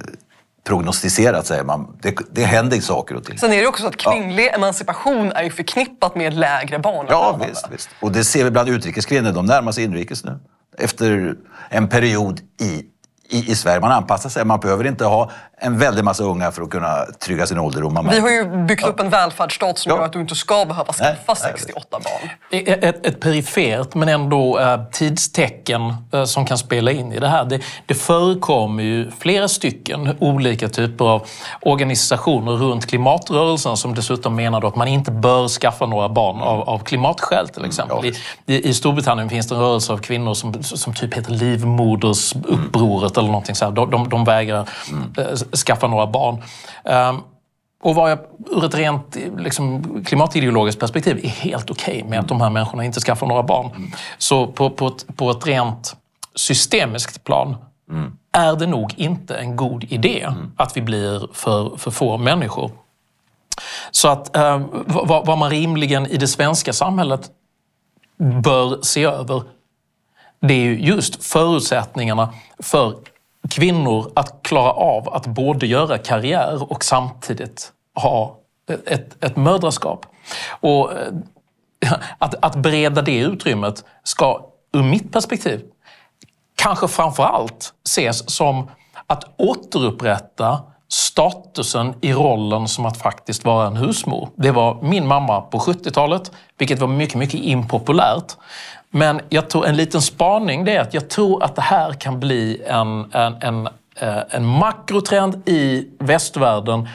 prognostiserat 0.67 1.47
säger 1.47 1.65
man. 1.65 1.99
Det, 2.03 2.17
det 2.31 2.45
händer 2.45 2.81
saker 2.81 3.15
och 3.15 3.25
ting. 3.25 3.39
Sen 3.39 3.53
är 3.53 3.61
det 3.61 3.67
också 3.67 3.83
så 3.83 3.89
att 3.89 3.97
kvinnlig 3.97 4.47
ja. 4.47 4.51
emancipation 4.51 5.33
är 5.33 5.43
ju 5.43 5.51
förknippat 5.51 6.17
med 6.17 6.35
lägre 6.35 6.79
barn. 6.79 7.07
Ja, 7.09 7.41
visst, 7.49 7.67
visst. 7.71 7.89
Och 8.01 8.13
det 8.13 8.25
ser 8.25 8.45
vi 8.45 8.51
bland 8.51 8.69
utrikeskvinnor. 8.69 9.33
De 9.33 9.47
närmar 9.47 9.73
sig 9.73 9.85
inrikes 9.85 10.25
nu. 10.25 10.39
Efter 10.79 11.35
en 11.69 11.89
period 11.89 12.41
i 12.61 12.83
i, 13.29 13.51
i 13.51 13.55
Sverige. 13.55 13.81
Man 13.81 13.93
anpassar 13.93 14.31
sig. 14.31 14.45
Man 14.45 14.61
behöver 14.61 14.87
inte 14.87 15.05
ha 15.05 15.31
en 15.59 15.79
väldig 15.79 16.05
massa 16.05 16.25
unga 16.25 16.51
för 16.53 16.63
att 16.63 16.71
kunna 16.71 17.07
trygga 17.25 17.47
sin 17.47 17.59
ålderdom. 17.59 18.09
Vi 18.11 18.21
har 18.21 18.31
ju 18.31 18.67
byggt 18.67 18.87
upp 18.87 19.01
en 19.01 19.11
välfärdsstat 19.11 19.79
som 19.79 19.91
ja. 19.91 19.97
gör 19.97 20.05
att 20.05 20.13
du 20.13 20.21
inte 20.21 20.35
ska 20.35 20.65
behöva 20.65 20.93
skaffa 20.93 21.35
nej, 21.45 21.53
68 21.57 21.99
barn. 22.05 22.31
Ett, 22.67 23.07
ett 23.07 23.21
perifert 23.21 23.95
men 23.95 24.09
ändå 24.09 24.59
eh, 24.59 24.81
tidstecken 24.93 25.95
eh, 26.13 26.25
som 26.25 26.47
kan 26.47 26.59
spela 26.59 26.91
in 26.91 27.13
i 27.13 27.19
det 27.19 27.29
här. 27.29 27.45
Det, 27.45 27.61
det 27.87 27.95
förekommer 27.95 28.83
ju 28.83 29.11
flera 29.11 29.49
stycken 29.49 30.17
olika 30.21 30.69
typer 30.69 31.05
av 31.05 31.27
organisationer 31.63 32.53
runt 32.53 32.87
klimatrörelsen 32.87 33.77
som 33.77 33.95
dessutom 33.95 34.37
menar 34.37 34.69
att 34.69 34.77
man 34.77 34.89
inte 34.89 35.11
bör 35.11 35.49
skaffa 35.49 35.87
några 35.87 36.09
barn 36.09 36.41
av, 36.41 36.69
av 36.69 36.79
klimatskäl 36.79 37.49
till 37.49 37.65
exempel. 37.65 37.99
Mm, 37.99 38.15
ja. 38.47 38.55
I, 38.55 38.69
I, 38.69 38.75
Storbritannien 38.75 39.29
finns 39.29 39.49
det 39.49 39.55
en 39.55 39.61
rörelse 39.61 39.93
av 39.93 39.99
kvinnor 39.99 40.35
som, 40.35 40.63
som 40.63 40.95
typ 40.95 41.15
heter 41.15 41.33
Livmodersupproret 41.33 43.16
eller 43.17 43.29
någonting 43.29 43.55
sånt. 43.55 43.77
De, 43.77 43.91
de, 43.91 44.09
de 44.09 44.25
vägrar 44.25 44.69
mm. 44.91 45.37
skaffa 45.67 45.87
några 45.87 46.07
barn. 46.07 46.43
Um, 46.85 47.23
och 47.83 47.95
vad 47.95 48.11
jag 48.11 48.19
ur 48.51 48.65
ett 48.65 48.75
rent 48.75 49.17
liksom, 49.39 50.05
klimatideologiskt 50.05 50.81
perspektiv 50.81 51.21
är 51.25 51.29
helt 51.29 51.71
okej 51.71 51.97
okay 51.97 52.11
med 52.11 52.21
att 52.21 52.29
de 52.29 52.41
här 52.41 52.51
människorna 52.51 52.85
inte 52.85 53.01
skaffar 53.01 53.27
några 53.27 53.43
barn. 53.43 53.71
Mm. 53.77 53.91
Så 54.19 54.47
på, 54.47 54.71
på, 54.71 54.87
ett, 54.87 55.17
på 55.17 55.31
ett 55.31 55.47
rent 55.47 55.97
systemiskt 56.35 57.25
plan 57.25 57.57
mm. 57.91 58.13
är 58.33 58.57
det 58.57 58.67
nog 58.67 58.95
inte 58.97 59.37
en 59.37 59.57
god 59.57 59.85
idé 59.85 60.21
mm. 60.21 60.53
att 60.57 60.77
vi 60.77 60.83
blir 60.83 61.29
för, 61.33 61.77
för 61.77 61.91
få 61.91 62.19
människor. 62.19 62.71
Så 63.91 64.09
att 64.09 64.37
eh, 64.37 64.63
vad, 64.87 65.27
vad 65.27 65.39
man 65.39 65.51
rimligen 65.51 66.07
i 66.07 66.17
det 66.17 66.29
svenska 66.29 66.73
samhället 66.73 67.31
bör 68.43 68.83
se 68.83 69.05
över 69.05 69.43
det 70.41 70.55
är 70.55 70.59
ju 70.59 70.81
just 70.81 71.25
förutsättningarna 71.25 72.35
för 72.59 72.95
kvinnor 73.51 74.13
att 74.15 74.43
klara 74.43 74.71
av 74.73 75.09
att 75.09 75.27
både 75.27 75.67
göra 75.67 75.99
karriär 75.99 76.73
och 76.73 76.85
samtidigt 76.85 77.73
ha 77.95 78.39
ett, 78.87 79.25
ett 79.25 79.37
mödraskap. 79.37 80.07
Och 80.49 80.93
eh, 80.93 81.13
att, 82.19 82.35
att 82.45 82.57
bereda 82.57 83.03
det 83.03 83.19
utrymmet 83.19 83.85
ska 84.03 84.47
ur 84.73 84.83
mitt 84.83 85.13
perspektiv 85.13 85.63
kanske 86.57 86.89
framför 86.89 87.23
allt 87.23 87.73
ses 87.85 88.31
som 88.31 88.71
att 89.07 89.25
återupprätta 89.37 90.63
statusen 90.89 91.95
i 92.01 92.13
rollen 92.13 92.69
som 92.69 92.87
att 92.87 92.97
faktiskt 92.97 93.45
vara 93.45 93.67
en 93.67 93.77
husmor. 93.77 94.29
Det 94.37 94.51
var 94.51 94.83
min 94.83 95.07
mamma 95.07 95.41
på 95.41 95.59
70-talet, 95.59 96.33
vilket 96.59 96.79
var 96.79 96.89
mycket, 96.89 97.15
mycket 97.15 97.41
impopulärt. 97.41 98.37
Men 98.91 99.21
jag 99.29 99.51
tror 99.51 99.67
en 99.67 99.77
liten 99.77 100.03
spaning 100.03 100.65
det 100.65 100.77
är 100.77 100.81
att 100.81 100.95
jag 100.95 101.09
tror 101.11 101.45
att 101.45 101.55
det 101.55 101.63
här 101.63 101.93
kan 101.93 102.21
bli 102.21 102.63
en, 102.67 103.13
en, 103.13 103.35
en, 103.41 103.67
eh, 104.01 104.23
en 104.31 104.47
makrotrend 104.47 105.49
i 105.49 105.89
västvärlden 105.99 106.89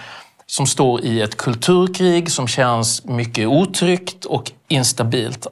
som 0.45 0.67
står 0.67 1.01
i 1.01 1.21
ett 1.21 1.37
kulturkrig 1.37 2.31
som 2.31 2.47
känns 2.47 3.05
mycket 3.05 3.47
otryggt 3.47 4.25
och 4.25 4.51
instabilt. 4.67 5.47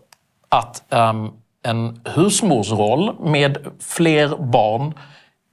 Att 0.49 0.83
um, 0.89 1.31
en 1.63 2.01
husmorsroll 2.05 3.15
med 3.19 3.57
fler 3.79 4.37
barn 4.37 4.93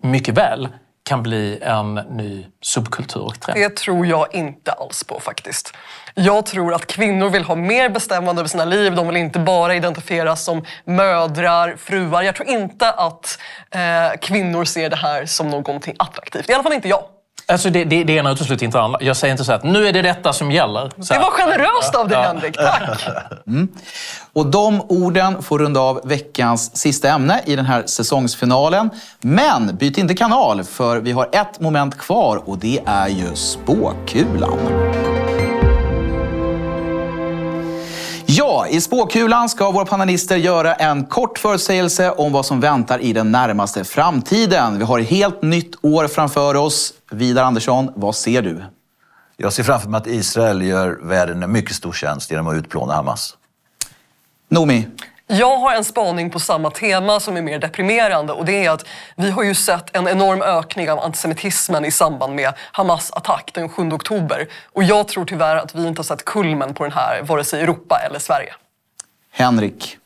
mycket 0.03 0.35
väl 0.35 0.68
kan 1.07 1.23
bli 1.23 1.59
en 1.62 1.95
ny 1.95 2.47
subkultur 2.62 3.23
och 3.23 3.40
trend. 3.40 3.61
Det 3.61 3.77
tror 3.77 4.07
jag 4.07 4.35
inte 4.35 4.73
alls 4.73 5.05
på 5.05 5.21
faktiskt. 5.21 5.75
Jag 6.14 6.47
tror 6.47 6.75
att 6.75 6.87
kvinnor 6.87 7.29
vill 7.29 7.45
ha 7.45 7.55
mer 7.55 7.88
bestämmande 7.88 8.40
över 8.40 8.49
sina 8.49 8.64
liv. 8.64 8.95
De 8.95 9.07
vill 9.07 9.16
inte 9.16 9.38
bara 9.38 9.75
identifieras 9.75 10.45
som 10.45 10.64
mödrar, 10.85 11.77
fruar. 11.77 12.23
Jag 12.23 12.35
tror 12.35 12.49
inte 12.49 12.90
att 12.90 13.38
eh, 13.71 14.19
kvinnor 14.21 14.64
ser 14.64 14.90
det 14.90 14.97
här 14.97 15.27
som 15.27 15.49
någonting 15.49 15.97
attraktivt. 15.99 16.51
I 16.51 16.55
alla 16.55 16.62
fall 16.62 16.73
inte 16.73 16.88
jag. 16.88 17.05
Alltså 17.48 17.70
det, 17.70 17.85
det, 17.85 18.04
det 18.04 18.12
ena 18.12 18.30
utesluter 18.30 18.64
inte 18.66 18.80
andra. 18.80 18.98
Jag 19.02 19.16
säger 19.16 19.32
inte 19.32 19.44
så 19.44 19.52
att 19.52 19.64
nu 19.64 19.87
är 19.88 19.92
det 19.92 20.02
detta 20.02 20.32
som 20.32 20.52
gäller. 20.52 20.90
Så 21.00 21.14
det 21.14 21.20
var 21.20 21.30
generöst 21.30 21.94
av 21.94 22.09
dig, 22.09 22.18
ja. 22.18 22.22
Henrik. 22.22 22.56
Tack! 22.56 23.06
Mm. 23.46 23.68
Och 24.32 24.46
de 24.46 24.80
orden 24.88 25.42
får 25.42 25.59
runda 25.59 25.80
av 25.80 26.00
veckans 26.04 26.76
sista 26.76 27.09
ämne 27.09 27.40
i 27.46 27.56
den 27.56 27.66
här 27.66 27.82
säsongsfinalen. 27.87 28.90
Men 29.20 29.76
byt 29.76 29.98
inte 29.98 30.14
kanal, 30.14 30.64
för 30.64 31.00
vi 31.00 31.12
har 31.12 31.28
ett 31.32 31.61
moment 31.61 31.98
kvar 31.98 32.42
och 32.44 32.59
det 32.59 32.80
är 32.87 33.09
ju 33.09 33.35
spåkulan. 33.35 34.59
I 38.64 38.81
spåkulan 38.81 39.49
ska 39.49 39.71
våra 39.71 39.85
panelister 39.85 40.37
göra 40.37 40.75
en 40.75 41.05
kort 41.05 41.38
förutsägelse 41.38 42.11
om 42.11 42.33
vad 42.33 42.47
som 42.47 42.61
väntar 42.61 42.99
i 42.99 43.12
den 43.12 43.33
närmaste 43.33 43.85
framtiden. 43.85 44.79
Vi 44.79 44.85
har 44.85 44.99
ett 44.99 45.09
helt 45.09 45.42
nytt 45.42 45.85
år 45.85 46.09
framför 46.09 46.55
oss. 46.55 46.92
Vidar 47.11 47.45
Andersson, 47.45 47.92
vad 47.95 48.14
ser 48.14 48.42
du? 48.42 48.64
Jag 49.37 49.53
ser 49.53 49.62
framför 49.62 49.88
mig 49.88 49.99
att 49.99 50.07
Israel 50.07 50.62
gör 50.62 50.99
världen 51.03 51.42
en 51.42 51.53
mycket 51.53 51.77
stor 51.77 51.92
tjänst 51.92 52.31
genom 52.31 52.49
att 52.49 52.55
utplåna 52.55 52.95
Hamas. 52.95 53.37
Nomi? 54.49 54.87
Jag 55.29 55.59
har 55.59 55.75
en 55.75 55.85
spaning 55.85 56.31
på 56.31 56.41
samma 56.41 56.71
tema 56.71 57.21
som 57.21 57.37
är 57.37 57.43
mer 57.43 57.59
deprimerande 57.59 58.33
och 58.33 58.45
det 58.45 58.65
är 58.65 58.71
att 58.71 58.87
vi 59.17 59.31
har 59.31 59.43
ju 59.43 59.55
sett 59.55 59.97
en 59.97 60.09
enorm 60.09 60.43
ökning 60.43 60.91
av 60.91 60.99
antisemitismen 60.99 61.85
i 61.85 61.91
samband 61.91 62.35
med 62.35 62.55
Hamas 62.73 63.11
attack 63.12 63.51
den 63.55 63.69
7 63.69 63.93
oktober. 63.93 64.49
Och 64.73 64.83
jag 64.83 65.09
tror 65.09 65.25
tyvärr 65.25 65.57
att 65.57 65.75
vi 65.75 65.87
inte 65.87 65.99
har 65.99 66.05
sett 66.05 66.25
kulmen 66.25 66.75
på 66.75 66.83
den 66.85 66.93
här, 66.93 67.23
vare 67.23 67.45
sig 67.45 67.61
i 67.61 67.62
Europa 67.62 67.99
eller 68.07 68.19
Sverige. 68.19 68.55
Henrik. 69.33 69.99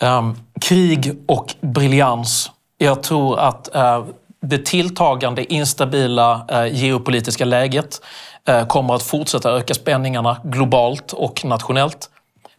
Um, 0.00 0.38
krig 0.60 1.18
och 1.28 1.54
briljans. 1.60 2.50
Jag 2.78 3.02
tror 3.02 3.38
att 3.38 3.68
uh, 3.74 4.06
det 4.40 4.66
tilltagande 4.66 5.52
instabila 5.52 6.46
uh, 6.52 6.74
geopolitiska 6.74 7.44
läget 7.44 8.00
uh, 8.48 8.66
kommer 8.66 8.94
att 8.94 9.02
fortsätta 9.02 9.50
öka 9.50 9.74
spänningarna 9.74 10.40
globalt 10.44 11.12
och 11.12 11.44
nationellt. 11.44 12.08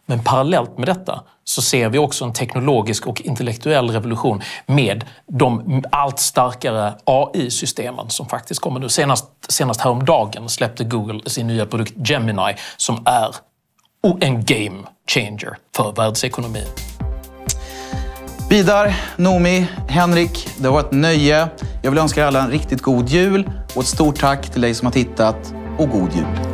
Men 0.06 0.24
parallellt 0.24 0.78
med 0.78 0.88
detta 0.88 1.22
så 1.44 1.62
ser 1.62 1.88
vi 1.88 1.98
också 1.98 2.24
en 2.24 2.32
teknologisk 2.32 3.06
och 3.06 3.20
intellektuell 3.20 3.90
revolution 3.90 4.42
med 4.66 5.04
de 5.26 5.82
allt 5.92 6.18
starkare 6.18 6.94
AI-systemen 7.04 8.10
som 8.10 8.28
faktiskt 8.28 8.60
kommer 8.60 8.80
nu. 8.80 8.88
Senast, 8.88 9.26
senast 9.48 9.80
häromdagen 9.80 10.48
släppte 10.48 10.84
Google 10.84 11.20
sin 11.26 11.46
nya 11.46 11.66
produkt 11.66 12.08
Gemini 12.08 12.54
som 12.76 13.02
är 13.06 13.34
en 14.20 14.44
game 14.44 14.82
changer 15.08 15.56
för 15.76 15.92
världsekonomin. 15.92 16.66
Vidar, 18.50 18.96
Nomi, 19.16 19.66
Henrik, 19.88 20.48
det 20.58 20.66
har 20.66 20.72
varit 20.72 20.86
ett 20.86 20.92
nöje. 20.92 21.48
Jag 21.82 21.90
vill 21.90 22.00
önska 22.00 22.20
er 22.20 22.26
alla 22.26 22.42
en 22.42 22.50
riktigt 22.50 22.82
god 22.82 23.08
jul 23.08 23.50
och 23.74 23.82
ett 23.82 23.88
stort 23.88 24.18
tack 24.18 24.50
till 24.50 24.60
dig 24.60 24.74
som 24.74 24.86
har 24.86 24.92
tittat 24.92 25.54
och 25.78 25.88
god 25.88 26.12
jul. 26.12 26.53